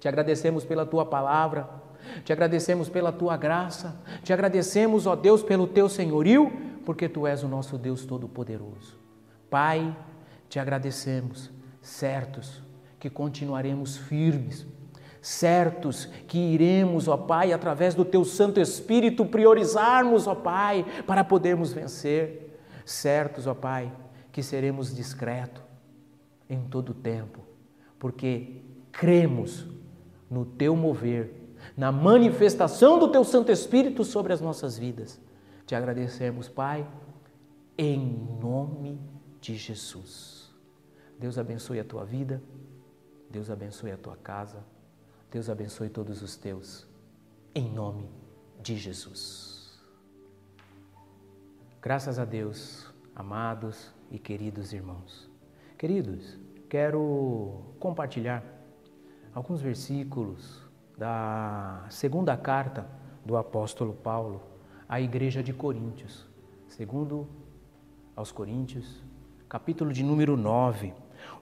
Te 0.01 0.09
agradecemos 0.09 0.65
pela 0.65 0.87
tua 0.87 1.05
palavra. 1.05 1.84
Te 2.25 2.33
agradecemos 2.33 2.89
pela 2.89 3.13
tua 3.13 3.37
graça, 3.37 4.01
te 4.23 4.33
agradecemos, 4.33 5.07
ó 5.07 5.15
Deus, 5.15 5.43
pelo 5.43 5.67
teu 5.67 5.89
senhorio, 5.89 6.51
porque 6.85 7.09
tu 7.09 7.27
és 7.27 7.43
o 7.43 7.49
nosso 7.49 7.79
Deus 7.79 8.05
Todo-Poderoso. 8.05 8.99
Pai, 9.51 9.97
te 10.49 10.59
agradecemos, 10.59 11.51
certos 11.81 12.63
que 12.99 13.11
continuaremos 13.11 13.97
firmes, 13.97 14.67
certos 15.21 16.07
que 16.27 16.39
iremos, 16.39 17.09
ó 17.09 17.17
Pai, 17.17 17.53
através 17.53 17.95
do 17.95 18.05
teu 18.05 18.25
Santo 18.25 18.61
Espírito, 18.61 19.25
priorizarmos, 19.25 20.27
ó 20.27 20.35
Pai, 20.35 20.85
para 21.07 21.25
podermos 21.25 21.73
vencer, 21.73 22.59
certos, 22.85 23.47
ó 23.47 23.55
Pai, 23.55 23.93
que 24.31 24.43
seremos 24.43 24.95
discretos 24.95 25.63
em 26.49 26.61
todo 26.63 26.91
o 26.91 26.95
tempo, 26.95 27.41
porque 27.99 28.63
cremos 28.93 29.67
no 30.31 30.45
teu 30.45 30.75
mover 30.77 31.44
na 31.77 31.91
manifestação 31.91 32.99
do 32.99 33.11
Teu 33.11 33.25
Santo 33.25 33.51
Espírito 33.51 34.05
sobre 34.05 34.33
as 34.33 34.41
nossas 34.41 34.79
vidas. 34.79 35.21
Te 35.67 35.75
agradecemos, 35.75 36.49
Pai, 36.49 36.87
em 37.77 37.99
nome 38.41 39.01
de 39.41 39.57
Jesus. 39.57 40.53
Deus 41.19 41.39
abençoe 41.39 41.81
a 41.81 41.85
tua 41.85 42.05
vida, 42.05 42.43
Deus 43.31 43.51
abençoe 43.51 43.91
a 43.91 43.97
tua 43.97 44.17
casa, 44.17 44.65
Deus 45.31 45.51
abençoe 45.51 45.89
todos 45.89 46.23
os 46.23 46.37
teus, 46.37 46.87
em 47.55 47.69
nome 47.71 48.09
de 48.63 48.77
Jesus. 48.77 49.83
Graças 51.83 52.19
a 52.19 52.25
Deus, 52.25 52.87
amados 53.15 53.93
e 54.11 54.19
queridos 54.19 54.73
irmãos. 54.73 55.29
Queridos, 55.77 56.39
quero 56.69 57.75
compartilhar 57.79 58.45
alguns 59.35 59.61
versículos 59.61 60.64
da 60.97 61.85
segunda 61.91 62.37
carta 62.37 62.87
do 63.25 63.37
apóstolo 63.37 63.93
Paulo 63.95 64.41
à 64.89 65.01
igreja 65.01 65.43
de 65.43 65.53
Coríntios, 65.53 66.27
segundo 66.69 67.27
aos 68.15 68.31
Coríntios, 68.31 69.03
capítulo 69.49 69.93
de 69.93 70.05
número 70.05 70.37
9, 70.37 70.93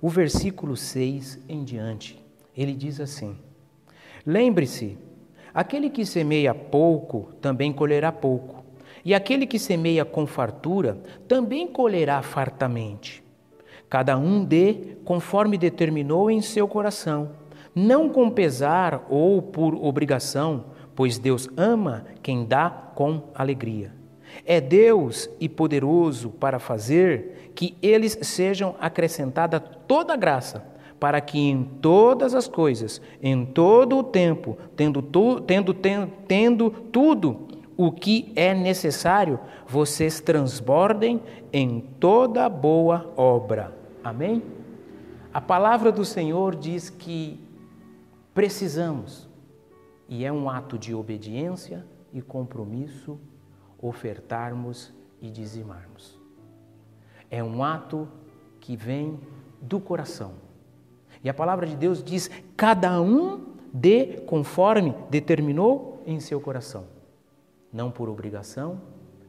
o 0.00 0.08
versículo 0.08 0.76
6 0.76 1.40
em 1.48 1.64
diante. 1.64 2.22
Ele 2.56 2.72
diz 2.72 2.98
assim: 3.00 3.36
Lembre-se, 4.24 4.98
aquele 5.52 5.90
que 5.90 6.06
semeia 6.06 6.54
pouco 6.54 7.32
também 7.40 7.72
colherá 7.72 8.10
pouco, 8.10 8.64
e 9.04 9.12
aquele 9.12 9.46
que 9.46 9.58
semeia 9.58 10.04
com 10.04 10.26
fartura 10.26 11.02
também 11.28 11.66
colherá 11.66 12.22
fartamente. 12.22 13.22
Cada 13.90 14.16
um 14.16 14.42
dê 14.42 14.96
conforme 15.04 15.58
determinou 15.58 16.30
em 16.30 16.40
seu 16.40 16.66
coração, 16.66 17.41
não 17.74 18.08
com 18.08 18.30
pesar 18.30 19.06
ou 19.08 19.40
por 19.40 19.74
obrigação, 19.74 20.66
pois 20.94 21.18
Deus 21.18 21.48
ama 21.56 22.04
quem 22.22 22.44
dá 22.44 22.68
com 22.94 23.24
alegria. 23.34 23.92
É 24.46 24.60
Deus 24.60 25.28
e 25.40 25.48
poderoso 25.48 26.30
para 26.30 26.58
fazer 26.58 27.52
que 27.54 27.76
eles 27.82 28.18
sejam 28.22 28.74
acrescentada 28.80 29.60
toda 29.60 30.16
graça, 30.16 30.64
para 30.98 31.20
que 31.20 31.38
em 31.38 31.64
todas 31.64 32.34
as 32.34 32.46
coisas, 32.46 33.00
em 33.22 33.44
todo 33.44 33.98
o 33.98 34.02
tempo, 34.02 34.56
tendo, 34.76 35.02
tu, 35.02 35.40
tendo, 35.40 35.74
tendo, 35.74 36.10
tendo 36.26 36.70
tudo 36.70 37.48
o 37.76 37.90
que 37.90 38.32
é 38.36 38.54
necessário, 38.54 39.38
vocês 39.66 40.20
transbordem 40.20 41.20
em 41.52 41.80
toda 41.98 42.48
boa 42.48 43.12
obra. 43.16 43.76
Amém? 44.04 44.42
A 45.34 45.40
palavra 45.40 45.90
do 45.90 46.04
Senhor 46.04 46.54
diz 46.54 46.90
que 46.90 47.40
precisamos, 48.34 49.28
e 50.08 50.24
é 50.24 50.32
um 50.32 50.48
ato 50.48 50.78
de 50.78 50.94
obediência 50.94 51.86
e 52.12 52.20
compromisso, 52.20 53.18
ofertarmos 53.78 54.92
e 55.20 55.30
dizimarmos. 55.30 56.18
É 57.30 57.42
um 57.42 57.64
ato 57.64 58.08
que 58.60 58.76
vem 58.76 59.18
do 59.60 59.80
coração. 59.80 60.34
E 61.24 61.28
a 61.28 61.34
palavra 61.34 61.66
de 61.66 61.76
Deus 61.76 62.02
diz: 62.02 62.30
cada 62.56 63.00
um 63.00 63.54
dê 63.72 64.20
conforme 64.26 64.94
determinou 65.08 66.02
em 66.06 66.20
seu 66.20 66.40
coração, 66.40 66.86
não 67.72 67.90
por 67.90 68.08
obrigação 68.08 68.80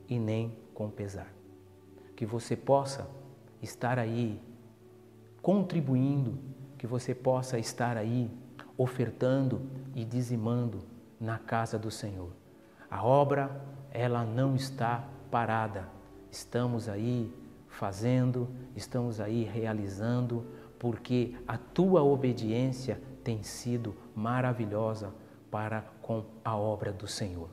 e 0.09 0.19
nem 0.19 0.51
com 0.73 0.89
pesar. 0.89 1.31
Que 2.15 2.25
você 2.25 2.55
possa 2.55 3.07
estar 3.61 3.97
aí 3.97 4.41
contribuindo, 5.41 6.37
que 6.77 6.87
você 6.87 7.13
possa 7.15 7.57
estar 7.57 7.95
aí 7.95 8.29
ofertando 8.77 9.61
e 9.95 10.03
dizimando 10.03 10.83
na 11.19 11.37
casa 11.37 11.77
do 11.77 11.91
Senhor. 11.91 12.31
A 12.89 13.03
obra 13.03 13.49
ela 13.91 14.23
não 14.23 14.55
está 14.55 15.07
parada. 15.29 15.87
Estamos 16.31 16.89
aí 16.89 17.33
fazendo, 17.67 18.47
estamos 18.75 19.19
aí 19.19 19.43
realizando, 19.43 20.45
porque 20.77 21.35
a 21.47 21.57
tua 21.57 22.03
obediência 22.03 22.99
tem 23.23 23.41
sido 23.43 23.95
maravilhosa 24.15 25.13
para 25.49 25.81
com 26.01 26.25
a 26.43 26.55
obra 26.55 26.91
do 26.91 27.07
Senhor. 27.07 27.49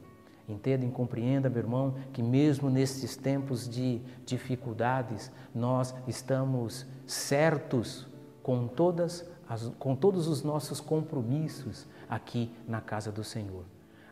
Entenda 0.48 0.84
e 0.84 0.90
compreenda, 0.90 1.48
meu 1.48 1.60
irmão, 1.60 1.94
que 2.12 2.22
mesmo 2.22 2.68
nesses 2.68 3.16
tempos 3.16 3.68
de 3.68 4.00
dificuldades, 4.26 5.30
nós 5.54 5.94
estamos 6.08 6.86
certos 7.06 8.08
com, 8.42 8.66
todas 8.66 9.24
as, 9.50 9.70
com 9.78 9.94
todos 9.94 10.28
os 10.28 10.42
nossos 10.42 10.80
compromissos 10.80 11.86
aqui 12.08 12.54
na 12.66 12.80
casa 12.80 13.12
do 13.12 13.22
Senhor 13.22 13.64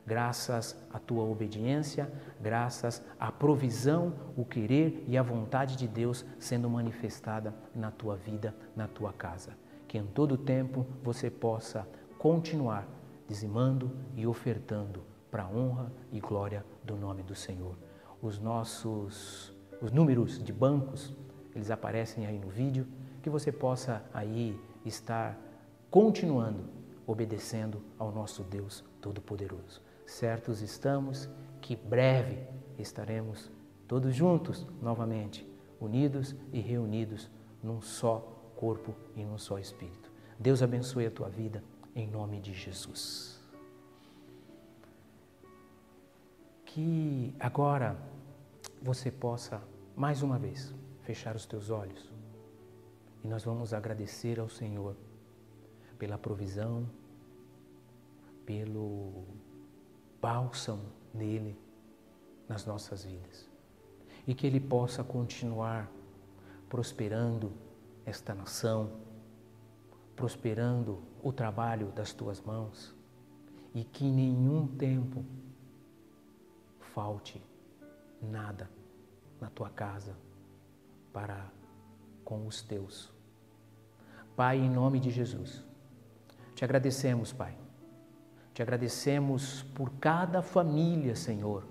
graças 0.09 0.75
à 0.91 0.99
tua 0.99 1.23
obediência, 1.23 2.11
graças 2.41 3.05
à 3.21 3.31
provisão, 3.31 4.15
o 4.35 4.43
querer 4.43 5.05
e 5.07 5.19
a 5.19 5.23
vontade 5.23 5.77
de 5.77 5.87
Deus 5.87 6.25
sendo 6.39 6.71
manifestada 6.71 7.55
na 7.75 7.91
tua 7.91 8.17
vida, 8.17 8.55
na 8.75 8.89
tua 8.89 9.13
casa. 9.13 9.53
Que 9.87 9.99
em 9.99 10.07
todo 10.07 10.39
tempo 10.39 10.87
você 11.05 11.31
possa 11.31 11.87
continuar 12.19 12.89
dizimando 13.29 13.93
e 14.17 14.27
ofertando 14.27 15.05
para 15.31 15.43
a 15.43 15.49
honra 15.51 15.93
e 16.11 16.21
glória 16.21 16.65
do 16.83 16.97
nome 16.97 17.23
do 17.23 17.35
Senhor. 17.35 17.77
Os 18.23 18.39
nossos 18.39 19.55
os 19.81 19.93
números 19.93 20.43
de 20.43 20.53
bancos, 20.53 21.15
eles 21.55 21.71
aparecem 21.71 22.27
aí 22.27 22.39
no 22.39 22.49
vídeo, 22.49 22.87
que 23.23 23.29
você 23.29 23.53
possa 23.53 24.03
aí 24.13 24.59
estar 24.89 25.39
continuando 25.91 26.65
obedecendo 27.07 27.83
ao 27.99 28.11
nosso 28.11 28.43
Deus 28.43 28.85
Todo-Poderoso 29.01 29.81
certos 30.09 30.63
estamos 30.63 31.29
que 31.61 31.77
breve 31.77 32.47
estaremos 32.79 33.51
todos 33.87 34.15
juntos 34.15 34.67
novamente, 34.81 35.47
unidos 35.79 36.35
e 36.53 36.61
reunidos 36.61 37.31
num 37.63 37.81
só 37.81 38.21
corpo 38.57 38.95
e 39.15 39.23
num 39.23 39.39
só 39.39 39.59
espírito. 39.59 40.11
Deus 40.39 40.63
abençoe 40.63 41.07
a 41.07 41.11
tua 41.11 41.29
vida 41.29 41.63
em 41.95 42.09
nome 42.09 42.41
de 42.41 42.55
Jesus. 42.55 43.39
Que 46.65 47.35
agora 47.39 47.97
você 48.81 49.11
possa 49.11 49.61
mais 49.97 50.23
uma 50.23 50.39
vez 50.39 50.75
fechar 51.03 51.35
os 51.37 51.45
teus 51.45 51.71
olhos 51.71 52.11
e 53.29 53.31
nós 53.31 53.45
vamos 53.45 53.75
agradecer 53.75 54.41
ao 54.41 54.49
Senhor 54.49 54.97
pela 55.99 56.17
provisão, 56.17 56.89
pelo 58.47 59.27
bálsamo 60.19 60.91
nele 61.13 61.55
nas 62.49 62.65
nossas 62.65 63.05
vidas. 63.05 63.47
E 64.27 64.35
que 64.35 64.47
ele 64.47 64.59
possa 64.59 65.05
continuar 65.05 65.93
prosperando 66.71 67.53
esta 68.07 68.35
nação, 68.35 68.93
prosperando 70.17 71.03
o 71.23 71.31
trabalho 71.31 71.89
das 71.89 72.15
tuas 72.15 72.41
mãos 72.41 72.97
e 73.75 73.85
que 73.85 74.07
em 74.07 74.13
nenhum 74.13 74.67
tempo 74.67 75.23
falte 76.95 77.43
nada 78.23 78.71
na 79.39 79.51
tua 79.51 79.69
casa 79.69 80.17
para 81.13 81.53
com 82.25 82.47
os 82.47 82.63
teus. 82.63 83.18
Pai, 84.39 84.57
em 84.59 84.71
nome 84.71 84.99
de 85.05 85.11
Jesus, 85.11 85.65
te 86.55 86.65
agradecemos, 86.65 87.33
Pai 87.33 87.55
te 88.59 88.63
agradecemos 88.63 89.65
por 89.73 89.89
cada 90.01 90.43
família, 90.43 91.15
Senhor. 91.15 91.63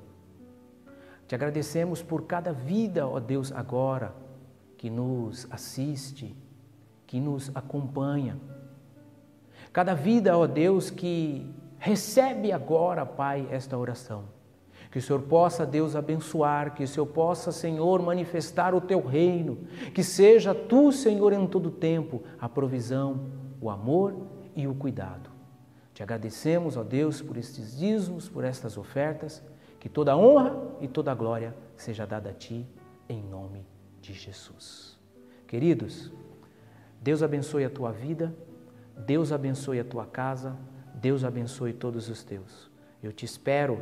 Te 1.27 1.35
agradecemos 1.35 2.01
por 2.01 2.25
cada 2.25 2.53
vida, 2.53 3.05
ó 3.05 3.19
Deus, 3.19 3.51
agora 3.51 4.15
que 4.77 4.89
nos 4.89 5.51
assiste, 5.51 6.33
que 7.05 7.19
nos 7.19 7.51
acompanha. 7.53 8.37
Cada 9.73 9.93
vida, 9.93 10.37
ó 10.37 10.47
Deus, 10.47 10.89
que 10.89 11.53
recebe 11.77 12.53
agora, 12.53 13.05
Pai, 13.05 13.45
esta 13.51 13.77
oração. 13.77 14.23
Que 14.97 14.99
o 14.99 15.03
Senhor 15.03 15.21
possa, 15.21 15.63
Deus, 15.63 15.95
abençoar, 15.95 16.73
que 16.73 16.83
o 16.83 16.87
Senhor 16.87 17.05
possa, 17.05 17.51
Senhor, 17.51 18.01
manifestar 18.01 18.73
o 18.73 18.81
teu 18.81 18.99
reino, 18.99 19.59
que 19.93 20.03
seja 20.03 20.55
tu, 20.55 20.91
Senhor, 20.91 21.31
em 21.33 21.45
todo 21.45 21.69
tempo, 21.69 22.23
a 22.39 22.49
provisão, 22.49 23.27
o 23.61 23.69
amor 23.69 24.15
e 24.55 24.67
o 24.67 24.73
cuidado. 24.73 25.29
Te 25.93 26.01
agradecemos, 26.01 26.77
ó 26.77 26.83
Deus, 26.83 27.21
por 27.21 27.37
estes 27.37 27.77
dízimos, 27.77 28.27
por 28.27 28.43
estas 28.43 28.75
ofertas, 28.75 29.43
que 29.79 29.87
toda 29.87 30.17
honra 30.17 30.59
e 30.81 30.87
toda 30.87 31.13
glória 31.13 31.55
seja 31.75 32.07
dada 32.07 32.31
a 32.31 32.33
Ti, 32.33 32.65
em 33.07 33.21
nome 33.21 33.67
de 34.01 34.13
Jesus. 34.13 34.97
Queridos, 35.45 36.11
Deus 36.99 37.21
abençoe 37.21 37.63
a 37.63 37.69
tua 37.69 37.91
vida, 37.91 38.35
Deus 38.97 39.31
abençoe 39.31 39.79
a 39.79 39.85
tua 39.85 40.07
casa, 40.07 40.57
Deus 40.95 41.23
abençoe 41.23 41.71
todos 41.71 42.09
os 42.09 42.23
teus. 42.23 42.67
Eu 43.03 43.13
te 43.13 43.25
espero 43.25 43.79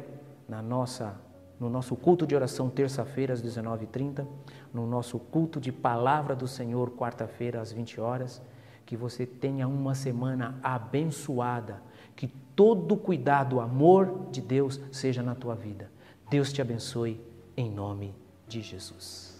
na 0.47 0.61
nossa, 0.61 1.15
no 1.59 1.69
nosso 1.69 1.95
culto 1.95 2.25
de 2.25 2.35
oração 2.35 2.69
terça-feira 2.69 3.33
às 3.33 3.41
19h30, 3.41 4.25
no 4.73 4.85
nosso 4.85 5.19
culto 5.19 5.59
de 5.59 5.71
palavra 5.71 6.35
do 6.35 6.47
Senhor 6.47 6.91
quarta-feira 6.91 7.61
às 7.61 7.71
20 7.71 7.99
horas. 7.99 8.41
Que 8.85 8.95
você 8.95 9.25
tenha 9.25 9.67
uma 9.67 9.95
semana 9.95 10.59
abençoada 10.61 11.81
que 12.15 12.27
todo 12.55 12.95
cuidado, 12.95 13.59
amor 13.59 14.27
de 14.31 14.41
Deus 14.41 14.79
seja 14.91 15.21
na 15.21 15.35
tua 15.35 15.55
vida. 15.55 15.91
Deus 16.29 16.53
te 16.53 16.61
abençoe 16.61 17.19
em 17.57 17.69
nome 17.69 18.15
de 18.47 18.61
Jesus. 18.61 19.34